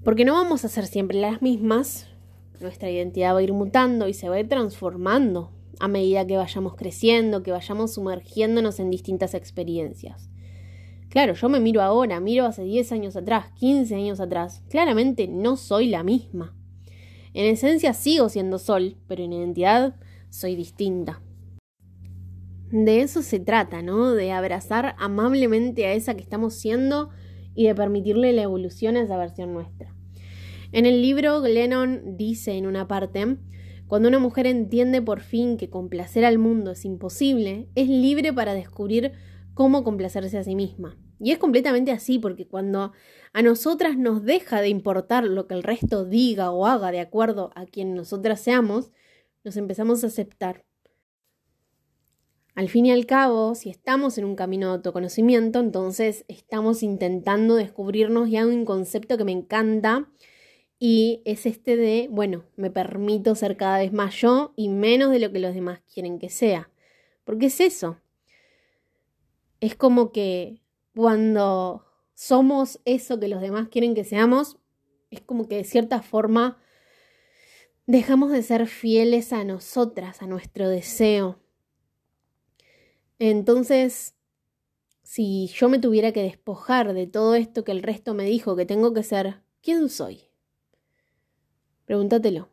Porque 0.02 0.24
no 0.24 0.32
vamos 0.32 0.64
a 0.64 0.68
ser 0.68 0.86
siempre 0.86 1.20
las 1.20 1.42
mismas, 1.42 2.08
nuestra 2.58 2.90
identidad 2.90 3.34
va 3.34 3.40
a 3.40 3.42
ir 3.42 3.52
mutando 3.52 4.08
y 4.08 4.14
se 4.14 4.30
va 4.30 4.36
a 4.36 4.40
ir 4.40 4.48
transformando 4.48 5.52
a 5.78 5.88
medida 5.88 6.26
que 6.26 6.38
vayamos 6.38 6.74
creciendo, 6.74 7.42
que 7.42 7.50
vayamos 7.50 7.92
sumergiéndonos 7.92 8.80
en 8.80 8.88
distintas 8.88 9.34
experiencias. 9.34 10.30
Claro, 11.10 11.34
yo 11.34 11.50
me 11.50 11.60
miro 11.60 11.82
ahora, 11.82 12.18
miro 12.20 12.46
hace 12.46 12.64
10 12.64 12.92
años 12.92 13.14
atrás, 13.14 13.52
15 13.56 13.94
años 13.94 14.20
atrás, 14.20 14.62
claramente 14.70 15.28
no 15.28 15.58
soy 15.58 15.88
la 15.88 16.02
misma. 16.02 16.57
En 17.34 17.46
esencia 17.46 17.92
sigo 17.92 18.28
siendo 18.28 18.58
Sol, 18.58 18.96
pero 19.06 19.22
en 19.22 19.32
identidad 19.32 19.96
soy 20.30 20.56
distinta. 20.56 21.22
De 22.70 23.00
eso 23.00 23.22
se 23.22 23.40
trata, 23.40 23.82
¿no? 23.82 24.12
De 24.12 24.32
abrazar 24.32 24.94
amablemente 24.98 25.86
a 25.86 25.92
esa 25.92 26.14
que 26.14 26.22
estamos 26.22 26.54
siendo 26.54 27.10
y 27.54 27.66
de 27.66 27.74
permitirle 27.74 28.32
la 28.32 28.42
evolución 28.42 28.96
a 28.96 29.02
esa 29.02 29.16
versión 29.16 29.54
nuestra. 29.54 29.94
En 30.70 30.84
el 30.84 31.00
libro, 31.00 31.40
Glennon 31.40 32.16
dice 32.18 32.52
en 32.52 32.66
una 32.66 32.86
parte, 32.86 33.38
cuando 33.86 34.08
una 34.08 34.18
mujer 34.18 34.46
entiende 34.46 35.00
por 35.00 35.20
fin 35.20 35.56
que 35.56 35.70
complacer 35.70 36.26
al 36.26 36.38
mundo 36.38 36.72
es 36.72 36.84
imposible, 36.84 37.68
es 37.74 37.88
libre 37.88 38.34
para 38.34 38.52
descubrir 38.52 39.12
cómo 39.54 39.82
complacerse 39.82 40.36
a 40.36 40.44
sí 40.44 40.54
misma. 40.54 40.98
Y 41.20 41.32
es 41.32 41.38
completamente 41.38 41.90
así, 41.90 42.18
porque 42.18 42.46
cuando 42.46 42.92
a 43.38 43.42
nosotras 43.42 43.96
nos 43.96 44.24
deja 44.24 44.60
de 44.60 44.68
importar 44.68 45.22
lo 45.22 45.46
que 45.46 45.54
el 45.54 45.62
resto 45.62 46.04
diga 46.04 46.50
o 46.50 46.66
haga 46.66 46.90
de 46.90 46.98
acuerdo 46.98 47.52
a 47.54 47.66
quien 47.66 47.94
nosotras 47.94 48.40
seamos, 48.40 48.90
nos 49.44 49.56
empezamos 49.56 50.02
a 50.02 50.08
aceptar. 50.08 50.64
Al 52.56 52.68
fin 52.68 52.86
y 52.86 52.90
al 52.90 53.06
cabo, 53.06 53.54
si 53.54 53.70
estamos 53.70 54.18
en 54.18 54.24
un 54.24 54.34
camino 54.34 54.66
de 54.66 54.72
autoconocimiento, 54.72 55.60
entonces 55.60 56.24
estamos 56.26 56.82
intentando 56.82 57.54
descubrirnos 57.54 58.28
y 58.28 58.38
hay 58.38 58.42
un 58.42 58.64
concepto 58.64 59.16
que 59.16 59.22
me 59.22 59.30
encanta 59.30 60.10
y 60.80 61.22
es 61.24 61.46
este 61.46 61.76
de, 61.76 62.08
bueno, 62.10 62.42
me 62.56 62.72
permito 62.72 63.36
ser 63.36 63.56
cada 63.56 63.78
vez 63.78 63.92
más 63.92 64.16
yo 64.16 64.52
y 64.56 64.68
menos 64.68 65.12
de 65.12 65.20
lo 65.20 65.30
que 65.30 65.38
los 65.38 65.54
demás 65.54 65.80
quieren 65.94 66.18
que 66.18 66.28
sea. 66.28 66.72
Porque 67.22 67.46
es 67.46 67.60
eso. 67.60 68.00
Es 69.60 69.76
como 69.76 70.10
que 70.10 70.60
cuando 70.92 71.84
somos 72.18 72.80
eso 72.84 73.20
que 73.20 73.28
los 73.28 73.40
demás 73.40 73.68
quieren 73.68 73.94
que 73.94 74.02
seamos, 74.02 74.56
es 75.08 75.20
como 75.20 75.46
que 75.46 75.54
de 75.54 75.62
cierta 75.62 76.02
forma 76.02 76.58
dejamos 77.86 78.32
de 78.32 78.42
ser 78.42 78.66
fieles 78.66 79.32
a 79.32 79.44
nosotras, 79.44 80.20
a 80.20 80.26
nuestro 80.26 80.68
deseo. 80.68 81.38
Entonces, 83.20 84.16
si 85.04 85.46
yo 85.54 85.68
me 85.68 85.78
tuviera 85.78 86.10
que 86.10 86.24
despojar 86.24 86.92
de 86.92 87.06
todo 87.06 87.36
esto 87.36 87.62
que 87.62 87.70
el 87.70 87.84
resto 87.84 88.14
me 88.14 88.24
dijo 88.24 88.56
que 88.56 88.66
tengo 88.66 88.92
que 88.92 89.04
ser, 89.04 89.36
¿quién 89.62 89.88
soy? 89.88 90.22
Pregúntatelo. 91.84 92.48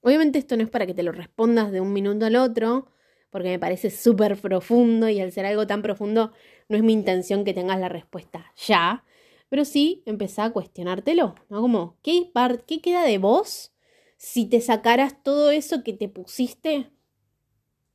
Obviamente 0.00 0.38
esto 0.38 0.56
no 0.56 0.62
es 0.62 0.70
para 0.70 0.86
que 0.86 0.94
te 0.94 1.02
lo 1.02 1.12
respondas 1.12 1.72
de 1.72 1.82
un 1.82 1.92
minuto 1.92 2.24
al 2.24 2.36
otro, 2.36 2.86
porque 3.28 3.48
me 3.48 3.58
parece 3.58 3.90
súper 3.90 4.40
profundo 4.40 5.10
y 5.10 5.20
al 5.20 5.30
ser 5.30 5.44
algo 5.44 5.66
tan 5.66 5.82
profundo 5.82 6.32
no 6.68 6.76
es 6.76 6.82
mi 6.82 6.92
intención 6.92 7.44
que 7.44 7.54
tengas 7.54 7.78
la 7.78 7.88
respuesta 7.88 8.52
ya, 8.66 9.04
pero 9.48 9.64
sí 9.64 10.02
empezá 10.06 10.44
a 10.44 10.52
cuestionártelo, 10.52 11.34
¿no? 11.48 11.60
Como, 11.60 11.96
¿qué, 12.02 12.30
¿qué 12.66 12.80
queda 12.80 13.04
de 13.04 13.18
vos 13.18 13.72
si 14.16 14.46
te 14.46 14.60
sacaras 14.60 15.22
todo 15.22 15.50
eso 15.50 15.84
que 15.84 15.92
te 15.92 16.08
pusiste 16.08 16.90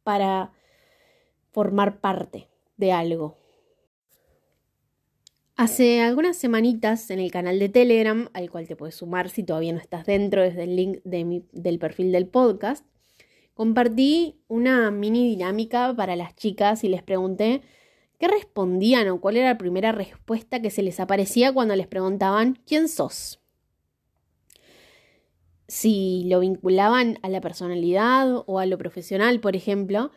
para 0.03 0.53
formar 1.51 1.99
parte 1.99 2.47
de 2.77 2.91
algo? 2.91 3.37
Hace 5.57 6.01
algunas 6.01 6.37
semanitas 6.37 7.11
en 7.11 7.19
el 7.19 7.29
canal 7.29 7.59
de 7.59 7.69
Telegram, 7.69 8.29
al 8.33 8.49
cual 8.49 8.67
te 8.67 8.75
puedes 8.75 8.95
sumar 8.95 9.29
si 9.29 9.43
todavía 9.43 9.73
no 9.73 9.79
estás 9.79 10.05
dentro 10.05 10.41
desde 10.41 10.63
el 10.63 10.75
link 10.75 10.99
del 11.03 11.77
perfil 11.77 12.11
del 12.11 12.27
podcast, 12.27 12.83
compartí 13.53 14.41
una 14.47 14.89
mini 14.89 15.29
dinámica 15.29 15.93
para 15.95 16.15
las 16.15 16.35
chicas 16.35 16.83
y 16.83 16.87
les 16.87 17.03
pregunté 17.03 17.61
qué 18.21 18.27
respondían 18.27 19.07
o 19.09 19.19
cuál 19.19 19.37
era 19.37 19.47
la 19.47 19.57
primera 19.57 19.91
respuesta 19.91 20.61
que 20.61 20.69
se 20.69 20.83
les 20.83 20.99
aparecía 20.99 21.51
cuando 21.51 21.75
les 21.75 21.87
preguntaban 21.87 22.59
¿quién 22.67 22.87
sos? 22.87 23.39
Si 25.67 26.25
lo 26.27 26.41
vinculaban 26.41 27.17
a 27.23 27.29
la 27.29 27.41
personalidad 27.41 28.43
o 28.45 28.59
a 28.59 28.67
lo 28.67 28.77
profesional, 28.77 29.39
por 29.39 29.55
ejemplo, 29.55 30.11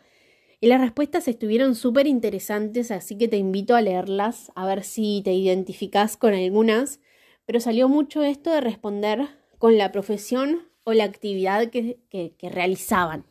y 0.61 0.67
las 0.67 0.81
respuestas 0.81 1.27
estuvieron 1.27 1.73
súper 1.73 2.05
interesantes, 2.05 2.91
así 2.91 3.17
que 3.17 3.27
te 3.27 3.37
invito 3.37 3.75
a 3.75 3.81
leerlas, 3.81 4.51
a 4.53 4.67
ver 4.67 4.83
si 4.83 5.23
te 5.25 5.33
identificas 5.33 6.15
con 6.15 6.35
algunas, 6.35 6.99
pero 7.47 7.59
salió 7.59 7.89
mucho 7.89 8.21
esto 8.21 8.51
de 8.51 8.61
responder 8.61 9.29
con 9.57 9.79
la 9.79 9.91
profesión 9.91 10.67
o 10.83 10.93
la 10.93 11.05
actividad 11.05 11.71
que, 11.71 11.97
que 12.11 12.49
realizaban. 12.51 13.25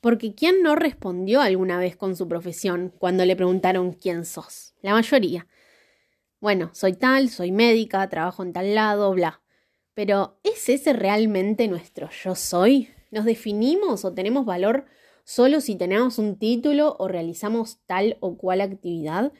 Porque 0.00 0.34
¿quién 0.34 0.62
no 0.62 0.76
respondió 0.76 1.40
alguna 1.40 1.78
vez 1.78 1.96
con 1.96 2.16
su 2.16 2.28
profesión 2.28 2.92
cuando 2.98 3.24
le 3.24 3.36
preguntaron 3.36 3.92
quién 3.92 4.24
sos? 4.24 4.74
La 4.82 4.92
mayoría. 4.92 5.46
Bueno, 6.40 6.70
soy 6.72 6.92
tal, 6.92 7.30
soy 7.30 7.50
médica, 7.50 8.08
trabajo 8.08 8.42
en 8.42 8.52
tal 8.52 8.74
lado, 8.74 9.12
bla. 9.12 9.40
Pero 9.94 10.38
¿es 10.44 10.68
ese 10.68 10.92
realmente 10.92 11.66
nuestro 11.66 12.08
yo 12.22 12.34
soy? 12.34 12.90
¿Nos 13.10 13.24
definimos 13.24 14.04
o 14.04 14.14
tenemos 14.14 14.44
valor 14.44 14.86
solo 15.28 15.60
si 15.60 15.76
tenemos 15.76 16.18
un 16.18 16.38
título 16.38 16.96
o 16.98 17.06
realizamos 17.06 17.80
tal 17.84 18.16
o 18.20 18.38
cual 18.38 18.62
actividad. 18.62 19.30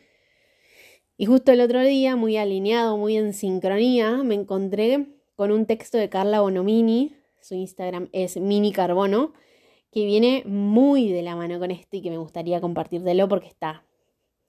Y 1.17 1.25
justo 1.25 1.51
el 1.51 1.63
otro 1.63 1.83
día, 1.83 2.15
muy 2.15 2.37
alineado, 2.37 2.99
muy 2.99 3.17
en 3.17 3.33
sincronía, 3.33 4.19
me 4.19 4.35
encontré 4.35 5.07
con 5.35 5.51
un 5.51 5.65
texto 5.65 5.97
de 5.97 6.11
Carla 6.11 6.43
Bonomini, 6.43 7.17
su 7.41 7.55
Instagram 7.55 8.11
es 8.13 8.37
Mini 8.37 8.71
Carbono, 8.71 9.33
que 9.99 10.07
viene 10.07 10.45
muy 10.47 11.11
de 11.11 11.23
la 11.23 11.35
mano 11.35 11.59
con 11.59 11.73
este 11.73 11.97
y 11.97 12.03
que 12.03 12.11
me 12.11 12.19
gustaría 12.19 12.61
compartírtelo 12.61 13.29
porque 13.29 13.49
está, 13.49 13.85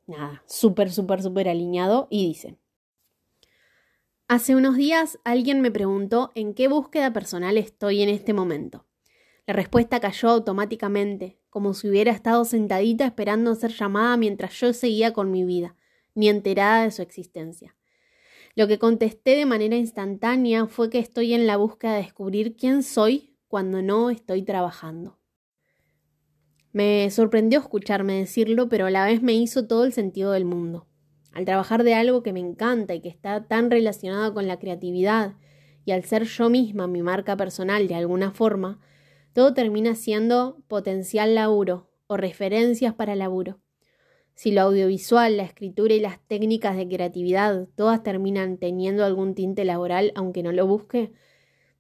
nada, 0.06 0.44
súper, 0.46 0.92
súper, 0.92 1.24
súper 1.24 1.50
alineado 1.50 2.08
y 2.12 2.28
dice. 2.28 2.56
Hace 4.28 4.56
unos 4.56 4.78
días 4.78 5.18
alguien 5.24 5.62
me 5.62 5.72
preguntó 5.72 6.30
en 6.36 6.54
qué 6.54 6.68
búsqueda 6.68 7.12
personal 7.12 7.58
estoy 7.58 8.04
en 8.04 8.10
este 8.10 8.32
momento. 8.32 8.86
La 9.48 9.56
respuesta 9.56 10.00
cayó 10.00 10.30
automáticamente, 10.30 11.40
como 11.50 11.74
si 11.74 11.90
hubiera 11.90 12.12
estado 12.12 12.46
sentadita 12.46 13.06
esperando 13.06 13.56
ser 13.56 13.72
llamada 13.72 14.18
mientras 14.18 14.54
yo 14.60 14.72
seguía 14.72 15.14
con 15.14 15.32
mi 15.32 15.46
vida, 15.46 15.76
ni 16.14 16.30
enterada 16.30 16.84
de 16.84 16.92
su 16.92 17.02
existencia. 17.02 17.76
Lo 18.54 18.68
que 18.68 18.78
contesté 18.78 19.36
de 19.36 19.48
manera 19.48 19.78
instantánea 19.78 20.68
fue 20.68 20.92
que 20.92 21.00
estoy 21.00 21.34
en 21.34 21.48
la 21.48 21.58
búsqueda 21.58 21.94
de 21.94 22.04
descubrir 22.04 22.56
quién 22.56 22.84
soy 22.84 23.36
cuando 23.48 23.82
no 23.82 24.12
estoy 24.12 24.44
trabajando. 24.44 25.19
Me 26.72 27.10
sorprendió 27.10 27.60
escucharme 27.60 28.20
decirlo, 28.20 28.70
pero 28.70 28.86
a 28.86 28.92
la 28.92 29.06
vez 29.06 29.24
me 29.24 29.34
hizo 29.34 29.66
todo 29.66 29.86
el 29.86 29.94
sentido 29.94 30.32
del 30.32 30.46
mundo. 30.46 30.86
Al 31.34 31.46
trabajar 31.46 31.84
de 31.84 31.96
algo 31.96 32.22
que 32.22 32.34
me 32.34 32.40
encanta 32.40 32.94
y 32.94 33.02
que 33.02 33.10
está 33.10 33.48
tan 33.48 33.72
relacionado 33.72 34.34
con 34.34 34.48
la 34.48 34.60
creatividad, 34.60 35.34
y 35.86 35.92
al 35.92 36.04
ser 36.04 36.26
yo 36.26 36.50
misma 36.50 36.88
mi 36.88 37.02
marca 37.02 37.36
personal 37.36 37.88
de 37.88 37.96
alguna 37.96 38.32
forma, 38.32 38.80
todo 39.34 39.54
termina 39.56 39.96
siendo 39.96 40.62
potencial 40.68 41.34
laburo 41.34 41.90
o 42.06 42.18
referencias 42.18 42.94
para 42.94 43.16
laburo. 43.16 43.60
Si 44.36 44.52
lo 44.52 44.62
audiovisual, 44.62 45.38
la 45.38 45.44
escritura 45.44 45.94
y 45.94 46.00
las 46.00 46.20
técnicas 46.28 46.78
de 46.78 46.88
creatividad 46.88 47.68
todas 47.76 48.04
terminan 48.04 48.58
teniendo 48.58 49.04
algún 49.04 49.36
tinte 49.36 49.66
laboral 49.66 50.12
aunque 50.16 50.44
no 50.44 50.52
lo 50.52 50.68
busque, 50.68 51.12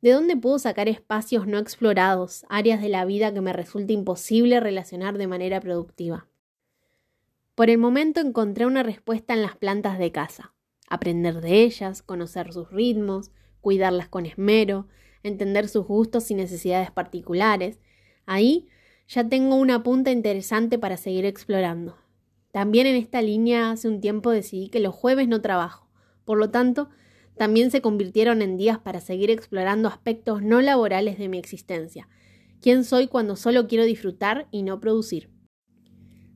¿de 0.01 0.11
dónde 0.11 0.37
puedo 0.37 0.59
sacar 0.59 0.87
espacios 0.87 1.47
no 1.47 1.57
explorados, 1.57 2.45
áreas 2.49 2.81
de 2.81 2.89
la 2.89 3.05
vida 3.05 3.33
que 3.33 3.41
me 3.41 3.53
resulta 3.53 3.93
imposible 3.93 4.59
relacionar 4.59 5.17
de 5.17 5.27
manera 5.27 5.59
productiva? 5.59 6.27
Por 7.55 7.69
el 7.69 7.77
momento 7.77 8.21
encontré 8.21 8.65
una 8.65 8.83
respuesta 8.83 9.33
en 9.33 9.41
las 9.41 9.57
plantas 9.57 9.99
de 9.99 10.11
casa. 10.11 10.53
Aprender 10.89 11.41
de 11.41 11.63
ellas, 11.63 12.01
conocer 12.01 12.53
sus 12.53 12.71
ritmos, 12.71 13.31
cuidarlas 13.61 14.07
con 14.07 14.25
esmero, 14.25 14.87
entender 15.23 15.67
sus 15.67 15.85
gustos 15.85 16.31
y 16.31 16.35
necesidades 16.35 16.91
particulares. 16.91 17.79
Ahí 18.25 18.67
ya 19.07 19.27
tengo 19.27 19.55
una 19.55 19.83
punta 19.83 20.11
interesante 20.11 20.79
para 20.79 20.95
seguir 20.95 21.25
explorando. 21.25 21.97
También 22.51 22.87
en 22.87 22.95
esta 22.95 23.21
línea 23.21 23.71
hace 23.71 23.87
un 23.87 24.01
tiempo 24.01 24.31
decidí 24.31 24.69
que 24.69 24.79
los 24.79 24.95
jueves 24.95 25.27
no 25.27 25.41
trabajo. 25.41 25.89
Por 26.25 26.37
lo 26.37 26.49
tanto, 26.51 26.89
también 27.39 27.71
se 27.71 27.79
convirtieron 27.79 28.41
en 28.41 28.57
días 28.57 28.79
para 28.79 28.99
seguir 28.99 29.31
explorando 29.31 29.87
aspectos 29.87 30.43
no 30.43 30.59
laborales 30.59 31.17
de 31.17 31.29
mi 31.29 31.37
existencia. 31.37 32.09
¿Quién 32.61 32.83
soy 32.83 33.07
cuando 33.07 33.37
solo 33.37 33.65
quiero 33.69 33.85
disfrutar 33.85 34.49
y 34.51 34.61
no 34.61 34.81
producir? 34.81 35.29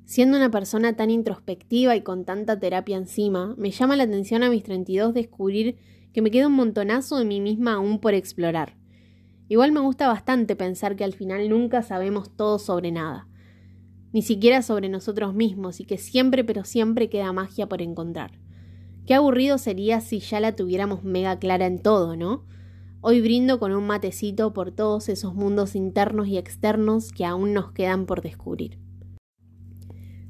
Siendo 0.06 0.38
una 0.38 0.50
persona 0.50 0.96
tan 0.96 1.10
introspectiva 1.10 1.98
y 1.98 2.04
con 2.04 2.24
tanta 2.24 2.58
terapia 2.58 2.96
encima, 2.96 3.54
me 3.58 3.72
llama 3.72 3.98
la 3.98 4.04
atención 4.04 4.44
a 4.44 4.50
mis 4.50 4.64
32 4.64 5.14
descubrir 5.14 5.76
que 6.14 6.22
me 6.22 6.32
queda 6.32 6.48
un 6.48 6.54
montonazo 6.54 7.18
de 7.18 7.26
mí 7.26 7.42
misma 7.42 7.74
aún 7.74 8.00
por 8.00 8.14
explorar. 8.14 8.78
Igual 9.50 9.74
me 9.74 9.82
gusta 9.82 10.08
bastante 10.08 10.56
pensar 10.56 10.96
que 10.96 11.04
al 11.04 11.12
final 11.12 11.50
nunca 11.50 11.82
sabemos 11.82 12.34
todo 12.34 12.60
sobre 12.60 12.94
nada, 12.94 13.28
ni 14.14 14.22
siquiera 14.22 14.62
sobre 14.62 14.88
nosotros 14.88 15.34
mismos, 15.34 15.82
y 15.82 15.84
que 15.84 15.98
siempre 15.98 16.46
pero 16.46 16.64
siempre 16.64 17.10
queda 17.10 17.34
magia 17.34 17.68
por 17.68 17.82
encontrar. 17.82 18.40
Qué 19.06 19.14
aburrido 19.16 19.58
sería 19.58 20.00
si 20.00 20.20
ya 20.20 20.40
la 20.40 20.56
tuviéramos 20.56 21.04
mega 21.04 21.38
clara 21.38 21.66
en 21.66 21.80
todo, 21.80 22.16
¿no? 22.16 22.46
Hoy 23.02 23.20
brindo 23.20 23.60
con 23.60 23.74
un 23.74 23.86
matecito 23.86 24.54
por 24.54 24.72
todos 24.72 25.10
esos 25.10 25.36
mundos 25.36 25.76
internos 25.76 26.30
y 26.30 26.38
externos 26.38 27.12
que 27.12 27.26
aún 27.26 27.52
nos 27.52 27.74
quedan 27.74 28.06
por 28.06 28.22
descubrir. 28.22 28.80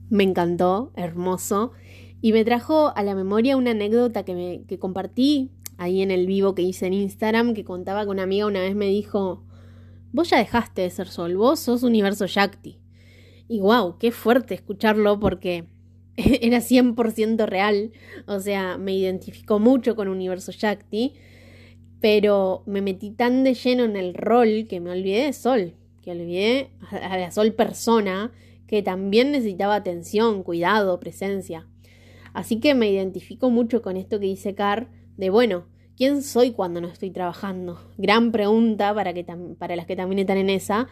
Me 0.09 0.23
encantó, 0.23 0.91
hermoso, 0.95 1.71
y 2.19 2.33
me 2.33 2.43
trajo 2.43 2.91
a 2.95 3.03
la 3.03 3.13
memoria 3.13 3.57
una 3.57 3.71
anécdota 3.71 4.23
que, 4.25 4.65
compartí 4.79 5.51
ahí 5.77 6.01
en 6.01 6.09
el 6.09 6.25
vivo 6.25 6.55
que 6.55 6.63
hice 6.63 6.87
en 6.87 6.93
Instagram, 6.93 7.53
que 7.53 7.63
contaba 7.63 8.05
que 8.05 8.09
una 8.09 8.23
amiga 8.23 8.47
una 8.47 8.61
vez 8.61 8.75
me 8.75 8.87
dijo, 8.87 9.43
vos 10.11 10.31
ya 10.31 10.39
dejaste 10.39 10.81
de 10.81 10.89
ser 10.89 11.09
sol, 11.09 11.37
vos 11.37 11.59
sos 11.59 11.83
universo 11.83 12.25
Yakti. 12.25 12.79
Y 13.47 13.59
wow, 13.59 13.99
qué 13.99 14.11
fuerte 14.11 14.55
escucharlo 14.55 15.19
porque 15.19 15.67
era 16.41 16.59
100% 16.59 17.45
real, 17.45 17.91
o 18.27 18.39
sea, 18.39 18.77
me 18.77 18.93
identificó 18.93 19.59
mucho 19.59 19.95
con 19.95 20.07
universo 20.07 20.51
Yakti, 20.51 21.13
pero 21.99 22.63
me 22.65 22.81
metí 22.81 23.11
tan 23.11 23.43
de 23.43 23.53
lleno 23.53 23.85
en 23.85 23.95
el 23.95 24.13
rol 24.13 24.67
que 24.69 24.79
me 24.79 24.91
olvidé 24.91 25.25
de 25.25 25.33
sol, 25.33 25.73
que 26.01 26.11
olvidé 26.11 26.71
a 26.91 27.17
la 27.17 27.31
sol 27.31 27.53
persona, 27.53 28.31
que 28.67 28.83
también 28.83 29.31
necesitaba 29.31 29.75
atención, 29.75 30.43
cuidado, 30.43 30.99
presencia. 30.99 31.67
Así 32.33 32.59
que 32.59 32.73
me 32.73 32.89
identifico 32.89 33.49
mucho 33.49 33.81
con 33.81 33.97
esto 33.97 34.19
que 34.19 34.25
dice 34.25 34.55
Car 34.55 34.89
de, 35.17 35.29
bueno, 35.29 35.65
¿quién 35.95 36.23
soy 36.23 36.51
cuando 36.51 36.81
no 36.81 36.87
estoy 36.87 37.11
trabajando? 37.11 37.79
Gran 37.97 38.31
pregunta 38.31 38.93
para, 38.93 39.13
que 39.13 39.25
para 39.57 39.75
las 39.75 39.85
que 39.85 39.95
también 39.95 40.19
están 40.19 40.37
en 40.37 40.49
esa, 40.49 40.87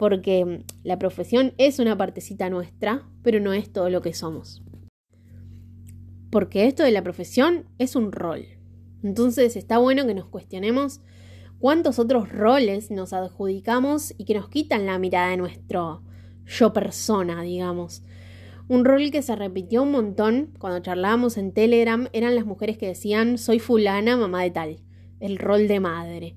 porque 0.00 0.64
la 0.82 0.98
profesión 0.98 1.52
es 1.58 1.78
una 1.78 1.94
partecita 1.94 2.48
nuestra, 2.48 3.06
pero 3.22 3.38
no 3.38 3.52
es 3.52 3.70
todo 3.70 3.90
lo 3.90 4.00
que 4.00 4.14
somos. 4.14 4.62
Porque 6.30 6.64
esto 6.64 6.84
de 6.84 6.90
la 6.90 7.02
profesión 7.02 7.66
es 7.76 7.94
un 7.96 8.10
rol. 8.10 8.46
Entonces 9.02 9.56
está 9.56 9.76
bueno 9.76 10.06
que 10.06 10.14
nos 10.14 10.24
cuestionemos 10.24 11.02
cuántos 11.58 11.98
otros 11.98 12.30
roles 12.30 12.90
nos 12.90 13.12
adjudicamos 13.12 14.14
y 14.16 14.24
que 14.24 14.32
nos 14.32 14.48
quitan 14.48 14.86
la 14.86 14.98
mirada 14.98 15.28
de 15.28 15.36
nuestro 15.36 16.02
yo 16.46 16.72
persona, 16.72 17.42
digamos. 17.42 18.02
Un 18.68 18.86
rol 18.86 19.10
que 19.10 19.20
se 19.20 19.36
repitió 19.36 19.82
un 19.82 19.92
montón 19.92 20.54
cuando 20.58 20.80
charlábamos 20.80 21.36
en 21.36 21.52
Telegram 21.52 22.08
eran 22.14 22.34
las 22.36 22.46
mujeres 22.46 22.78
que 22.78 22.86
decían 22.86 23.36
soy 23.36 23.58
fulana, 23.58 24.16
mamá 24.16 24.44
de 24.44 24.50
tal, 24.50 24.76
el 25.20 25.36
rol 25.36 25.68
de 25.68 25.80
madre. 25.80 26.36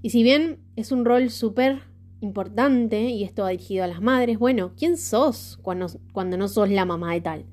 Y 0.00 0.08
si 0.08 0.22
bien 0.22 0.60
es 0.76 0.92
un 0.92 1.04
rol 1.04 1.28
súper 1.28 1.91
importante 2.22 3.00
y 3.00 3.24
esto 3.24 3.42
va 3.42 3.50
dirigido 3.50 3.84
a 3.84 3.88
las 3.88 4.00
madres, 4.00 4.38
bueno, 4.38 4.72
¿quién 4.76 4.96
sos 4.96 5.58
cuando, 5.62 5.88
no 6.36 6.48
sos 6.48 6.70
la 6.70 6.84
mamá 6.84 7.12
de 7.12 7.20
tal? 7.20 7.44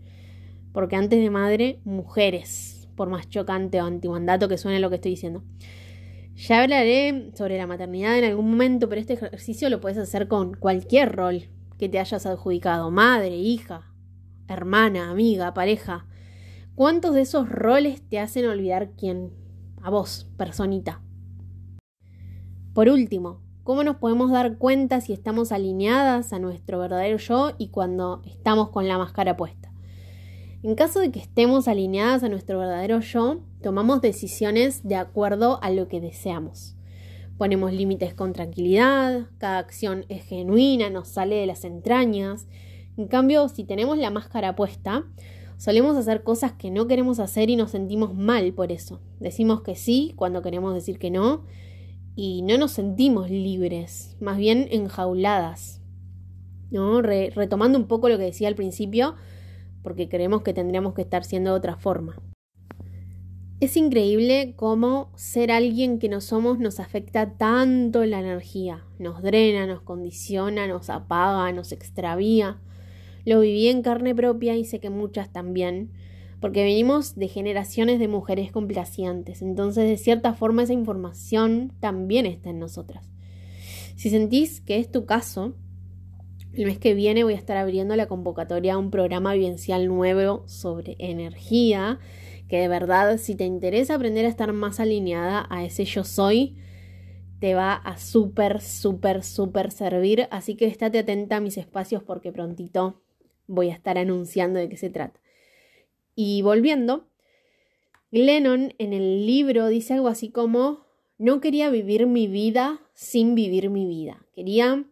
Porque 0.71 0.95
antes 0.95 1.19
de 1.19 1.29
madre, 1.29 1.79
mujeres, 1.84 2.88
por 2.95 3.10
más 3.10 3.29
chocante 3.29 3.82
o 3.82 3.86
antimandato 3.86 4.47
que 4.47 4.58
suene 4.58 4.79
lo 4.79 4.89
que 4.89 4.95
estoy 4.95 5.12
diciendo. 5.12 5.43
Ya 6.36 6.62
hablaré 6.62 7.32
sobre 7.34 7.58
la 7.58 7.67
maternidad 7.67 8.17
en 8.17 8.23
algún 8.23 8.49
momento, 8.51 8.88
pero 8.88 9.01
este 9.01 9.13
ejercicio 9.13 9.69
lo 9.69 9.82
puedes 9.82 9.97
hacer 9.97 10.27
con 10.27 10.53
cualquier 10.53 11.13
rol, 11.13 11.49
que 11.77 11.89
te 11.89 11.99
hayas 11.99 12.25
adjudicado, 12.25 12.91
madre, 12.91 13.36
hija, 13.36 13.93
hermana, 14.47 15.10
amiga, 15.10 15.53
pareja. 15.53 16.05
¿Cuántos 16.75 17.13
de 17.13 17.21
esos 17.21 17.49
roles 17.49 18.01
te 18.08 18.19
hacen 18.19 18.45
olvidar 18.45 18.91
quién? 18.97 19.32
A 19.82 19.89
vos, 19.89 20.29
personita. 20.38 21.01
Por 22.73 22.88
último, 22.88 23.41
¿cómo 23.63 23.84
nos 23.84 23.98
podemos 23.98 24.32
dar 24.32 24.58
cuenta 24.58 25.02
si 25.02 25.13
estamos 25.13 25.52
alineadas 25.52 26.34
a 26.34 26.39
nuestro 26.39 26.80
verdadero 26.80 27.17
yo 27.17 27.52
y 27.58 27.69
cuando 27.69 28.22
estamos 28.26 28.69
con 28.69 28.88
la 28.88 28.98
máscara 28.98 29.38
puesta? 29.38 29.72
En 30.62 30.76
caso 30.76 31.00
de 31.00 31.10
que 31.12 31.19
estemos 31.19 31.69
alineadas 31.69 32.24
a 32.24 32.30
nuestro 32.30 32.60
verdadero 32.60 33.00
yo, 33.00 33.39
tomamos 33.62 34.02
decisiones 34.02 34.86
de 34.86 34.95
acuerdo 34.95 35.60
a 35.62 35.72
lo 35.72 35.88
que 35.88 36.02
deseamos. 36.02 36.76
Ponemos 37.38 37.72
límites 37.72 38.13
con 38.13 38.34
tranquilidad, 38.34 39.28
cada 39.38 39.60
acción 39.60 40.04
es 40.10 40.26
genuina, 40.26 40.89
nos 40.89 41.08
sale 41.08 41.38
de 41.38 41.45
las 41.45 41.63
entrañas. 41.63 42.48
En 42.98 43.08
cambio, 43.08 43.48
si 43.48 43.63
tenemos 43.63 43.98
la 43.98 44.10
máscara 44.10 44.58
puesta, 44.58 45.06
solemos 45.56 45.95
hacer 45.95 46.24
cosas 46.24 46.52
que 46.52 46.72
no 46.72 46.88
queremos 46.88 47.19
hacer 47.19 47.50
y 47.50 47.56
nos 47.56 47.72
sentimos 47.72 48.13
mal 48.13 48.52
por 48.52 48.74
eso. 48.74 49.00
Decimos 49.22 49.62
que 49.62 49.76
sí 49.76 50.12
cuando 50.17 50.41
queremos 50.41 50.74
decir 50.74 51.00
que 51.00 51.10
no 51.10 51.45
y 52.21 52.41
no 52.41 52.58
nos 52.58 52.73
sentimos 52.73 53.29
libres, 53.29 54.17
más 54.19 54.38
bien 54.38 54.67
enjauladas. 54.71 55.82
¿no? 56.69 57.01
retomando 57.01 57.79
un 57.79 57.88
poco 57.88 58.10
lo 58.10 58.17
que 58.17 58.25
decía 58.25 58.49
al 58.49 58.55
principio, 58.55 59.15
porque 59.84 60.10
creemos 60.10 60.41
que 60.41 60.53
tendríamos 60.53 60.93
que 60.95 61.01
estar 61.01 61.23
siendo 61.23 61.51
de 61.51 61.58
otra 61.58 61.77
forma. 61.77 62.21
Es 63.62 63.77
increíble 63.77 64.53
cómo 64.58 65.13
ser 65.15 65.49
alguien 65.49 65.97
que 65.97 66.10
no 66.10 66.19
somos 66.19 66.60
nos 66.60 66.82
afecta 66.82 67.38
tanto 67.38 68.03
la 68.03 68.19
energía, 68.19 68.84
nos 68.99 69.21
drena, 69.21 69.65
nos 69.65 69.82
condiciona, 69.82 70.67
nos 70.67 70.89
apaga, 70.89 71.49
nos 71.53 71.71
extravía. 71.71 72.60
Lo 73.23 73.39
viví 73.39 73.69
en 73.69 73.82
carne 73.82 74.13
propia 74.13 74.58
y 74.58 74.65
sé 74.65 74.82
que 74.82 74.89
muchas 74.89 75.32
también, 75.32 75.93
porque 76.39 76.63
venimos 76.63 77.15
de 77.15 77.28
generaciones 77.28 77.99
de 77.99 78.08
mujeres 78.08 78.52
complacientes, 78.52 79.41
entonces 79.41 79.89
de 79.89 79.97
cierta 79.97 80.34
forma 80.34 80.63
esa 80.63 80.73
información 80.73 81.73
también 81.80 82.25
está 82.25 82.49
en 82.49 82.60
nosotras. 82.60 83.10
Si 83.95 84.10
sentís 84.10 84.62
que 84.62 84.80
es 84.80 84.89
tu 84.89 85.06
caso, 85.06 85.56
el 86.54 86.65
mes 86.65 86.80
que 86.80 86.93
viene 86.93 87.23
voy 87.23 87.34
a 87.34 87.38
estar 87.38 87.58
abriendo 87.58 87.95
la 87.95 88.08
convocatoria 88.08 88.73
a 88.73 88.78
un 88.78 88.91
programa 88.91 89.34
vivencial 89.34 89.88
nuevo 89.88 90.43
sobre 90.47 90.95
energía 90.99 91.99
que 92.49 92.60
de 92.60 92.67
verdad 92.67 93.17
si 93.17 93.36
te 93.36 93.45
interesa 93.45 93.95
aprender 93.95 94.25
a 94.25 94.30
estar 94.30 94.52
más 94.52 94.80
alineada 94.80 95.45
a 95.49 95.63
ese 95.63 95.86
yo 95.86 96.04
soy, 96.04 96.58
te 97.39 97.54
va 97.54 97.73
a 97.73 97.97
súper, 97.97 98.60
súper, 98.60 99.23
súper 99.23 99.71
servir. 99.71 100.28
Así 100.32 100.56
que 100.56 100.65
estate 100.65 100.99
atenta 100.99 101.38
a 101.38 101.41
mis 101.41 101.58
espacios 101.58 102.04
porque 102.04 102.34
prontito 102.34 103.02
voy 103.47 103.69
a 103.69 103.73
estar 103.73 103.97
anunciando 103.97 104.60
de 104.60 104.67
qué 104.67 104.78
se 104.78 104.89
trata. 104.89 105.19
Y 106.21 106.41
volviendo, 106.41 107.08
Lennon 108.12 108.73
en 108.77 108.91
el 108.91 109.25
libro 109.25 109.67
dice 109.67 109.93
algo 109.93 110.10
así 110.10 110.32
como, 110.32 110.86
no 111.17 111.39
quería 111.39 111.69
vivir 111.69 112.08
mi 112.08 112.27
vida 112.27 112.82
sin 112.93 113.36
vivir 113.36 113.69
mi 113.69 113.88
vida. 113.88 114.27
Quería 114.34 114.84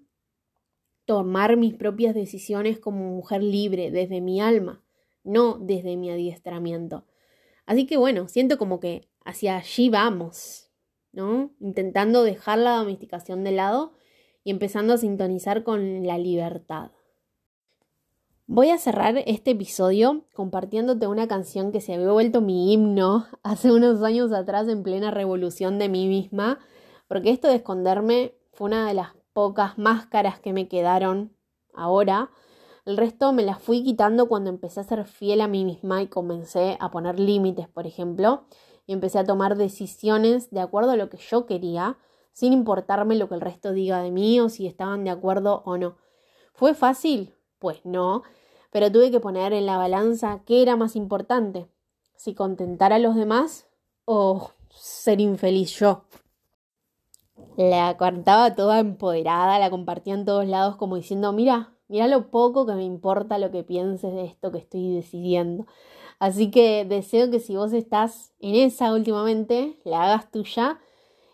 tomar 1.03 1.57
mis 1.57 1.73
propias 1.73 2.15
decisiones 2.15 2.79
como 2.79 3.09
mujer 3.09 3.43
libre 3.43 3.91
desde 3.91 4.21
mi 4.21 4.39
alma, 4.39 4.85
no 5.25 5.59
desde 5.59 5.97
mi 5.97 6.09
adiestramiento. 6.09 7.03
Así 7.65 7.85
que 7.85 7.97
bueno, 7.97 8.29
siento 8.29 8.57
como 8.57 8.79
que 8.79 9.09
hacia 9.25 9.57
allí 9.57 9.89
vamos, 9.89 10.71
¿no? 11.11 11.51
Intentando 11.59 12.23
dejar 12.23 12.59
la 12.59 12.77
domesticación 12.77 13.43
de 13.43 13.51
lado 13.51 13.91
y 14.45 14.51
empezando 14.51 14.93
a 14.93 14.97
sintonizar 14.97 15.65
con 15.65 16.07
la 16.07 16.17
libertad. 16.17 16.91
Voy 18.49 18.69
a 18.69 18.77
cerrar 18.77 19.17
este 19.25 19.51
episodio 19.51 20.23
compartiéndote 20.33 21.05
una 21.05 21.27
canción 21.27 21.73
que 21.73 21.81
se 21.81 21.93
había 21.93 22.13
vuelto 22.13 22.39
mi 22.39 22.71
himno 22.71 23.25
hace 23.43 23.73
unos 23.73 24.01
años 24.03 24.31
atrás 24.31 24.69
en 24.69 24.83
plena 24.83 25.11
revolución 25.11 25.77
de 25.79 25.89
mí 25.89 26.07
misma, 26.07 26.57
porque 27.09 27.31
esto 27.31 27.49
de 27.49 27.55
esconderme 27.55 28.35
fue 28.53 28.67
una 28.67 28.87
de 28.87 28.93
las 28.93 29.09
pocas 29.33 29.77
máscaras 29.77 30.39
que 30.39 30.53
me 30.53 30.69
quedaron 30.69 31.35
ahora, 31.73 32.31
el 32.85 32.95
resto 32.95 33.33
me 33.33 33.43
las 33.43 33.61
fui 33.61 33.83
quitando 33.83 34.29
cuando 34.29 34.49
empecé 34.49 34.79
a 34.79 34.85
ser 34.85 35.03
fiel 35.03 35.41
a 35.41 35.49
mí 35.49 35.65
misma 35.65 36.01
y 36.01 36.07
comencé 36.07 36.77
a 36.79 36.89
poner 36.89 37.19
límites, 37.19 37.67
por 37.67 37.85
ejemplo, 37.85 38.45
y 38.85 38.93
empecé 38.93 39.19
a 39.19 39.25
tomar 39.25 39.57
decisiones 39.57 40.51
de 40.51 40.61
acuerdo 40.61 40.91
a 40.91 40.95
lo 40.95 41.09
que 41.09 41.17
yo 41.17 41.45
quería, 41.47 41.97
sin 42.31 42.53
importarme 42.53 43.17
lo 43.17 43.27
que 43.27 43.35
el 43.35 43.41
resto 43.41 43.73
diga 43.73 44.01
de 44.01 44.11
mí 44.11 44.39
o 44.39 44.47
si 44.47 44.67
estaban 44.67 45.03
de 45.03 45.09
acuerdo 45.09 45.63
o 45.65 45.77
no. 45.77 45.97
¿Fue 46.53 46.73
fácil? 46.73 47.36
Pues 47.59 47.85
no, 47.85 48.23
pero 48.71 48.91
tuve 48.91 49.11
que 49.11 49.19
poner 49.19 49.53
en 49.53 49.65
la 49.65 49.77
balanza 49.77 50.41
qué 50.45 50.61
era 50.61 50.75
más 50.75 50.95
importante, 50.95 51.67
si 52.15 52.33
contentar 52.33 52.93
a 52.93 52.99
los 52.99 53.15
demás 53.15 53.67
o 54.05 54.51
ser 54.69 55.19
infeliz 55.19 55.79
yo. 55.79 56.03
La 57.57 57.97
cantaba 57.97 58.55
toda 58.55 58.79
empoderada, 58.79 59.59
la 59.59 59.69
compartía 59.69 60.13
en 60.13 60.25
todos 60.25 60.45
lados 60.45 60.75
como 60.75 60.95
diciendo, 60.95 61.33
mira, 61.33 61.77
Mira 61.89 62.07
lo 62.07 62.29
poco 62.29 62.65
que 62.65 62.73
me 62.73 62.83
importa 62.83 63.37
lo 63.37 63.49
que 63.51 63.63
pienses 63.63 64.13
de 64.13 64.25
esto 64.25 64.51
que 64.51 64.57
estoy 64.57 64.93
decidiendo. 64.93 65.65
Así 66.19 66.51
que 66.51 66.85
deseo 66.85 67.31
que 67.31 67.39
si 67.39 67.55
vos 67.55 67.73
estás 67.73 68.33
en 68.39 68.55
esa 68.55 68.93
últimamente, 68.93 69.79
la 69.85 70.03
hagas 70.03 70.29
tuya 70.31 70.79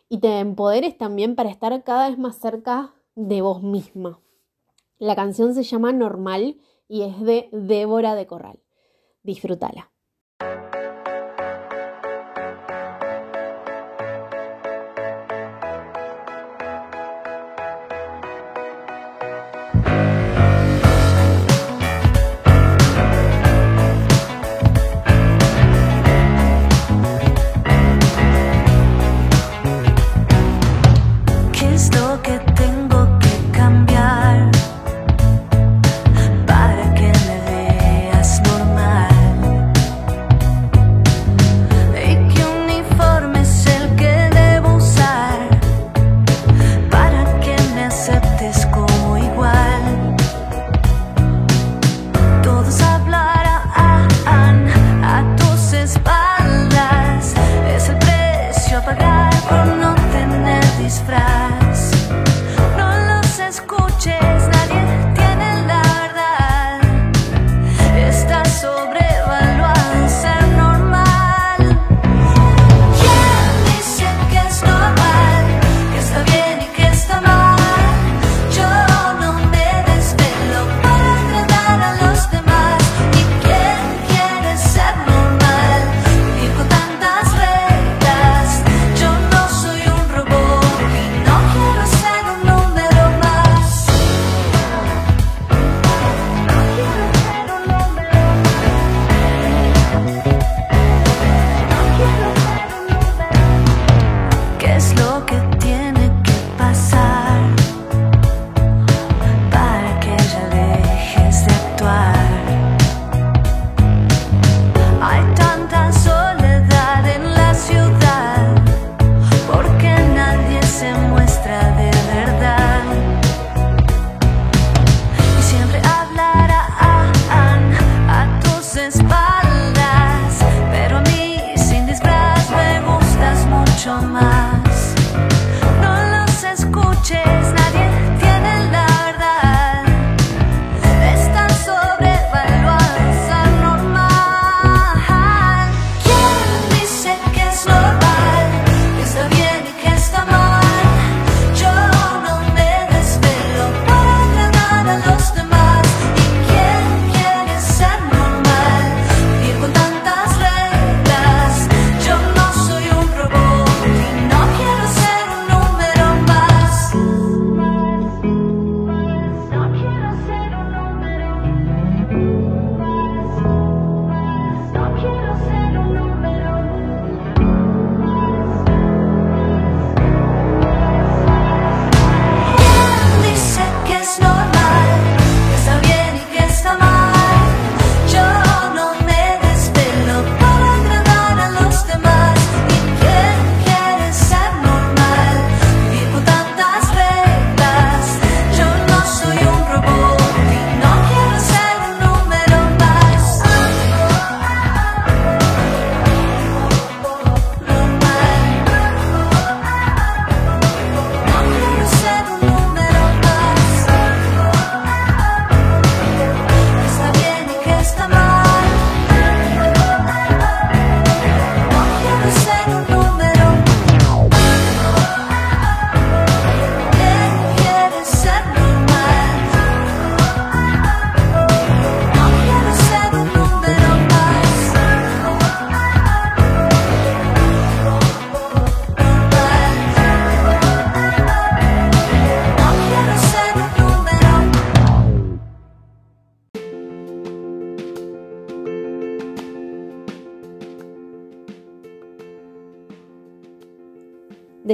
y 0.09 0.19
te 0.19 0.39
empoderes 0.39 0.97
también 0.97 1.35
para 1.35 1.49
estar 1.49 1.83
cada 1.83 2.09
vez 2.09 2.19
más 2.19 2.37
cerca 2.37 2.93
de 3.15 3.41
vos 3.41 3.63
misma. 3.63 4.19
La 5.03 5.17
canción 5.17 5.53
se 5.53 5.63
llama 5.63 5.91
Normal 5.91 6.61
y 6.87 7.01
es 7.01 7.19
de 7.19 7.49
Débora 7.51 8.15
de 8.15 8.25
Corral. 8.25 8.61
Disfrútala. 9.21 9.92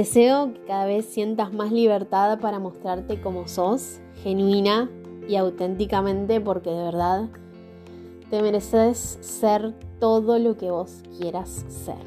Deseo 0.00 0.54
que 0.54 0.64
cada 0.64 0.86
vez 0.86 1.04
sientas 1.04 1.52
más 1.52 1.72
libertad 1.72 2.40
para 2.40 2.58
mostrarte 2.58 3.20
como 3.20 3.46
sos, 3.46 4.00
genuina 4.22 4.90
y 5.28 5.36
auténticamente, 5.36 6.40
porque 6.40 6.70
de 6.70 6.84
verdad 6.84 7.28
te 8.30 8.40
mereces 8.40 9.18
ser 9.20 9.74
todo 9.98 10.38
lo 10.38 10.56
que 10.56 10.70
vos 10.70 11.02
quieras 11.18 11.66
ser. 11.68 11.98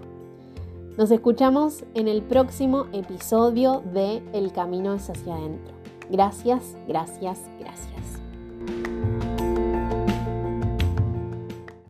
Nos 0.98 1.12
escuchamos 1.12 1.84
en 1.94 2.08
el 2.08 2.24
próximo 2.24 2.88
episodio 2.94 3.84
de 3.94 4.24
El 4.34 4.52
Camino 4.54 4.96
es 4.96 5.12
hacia 5.12 5.36
adentro. 5.36 5.76
Gracias, 6.10 6.76
gracias, 6.88 7.42
gracias. 7.60 7.93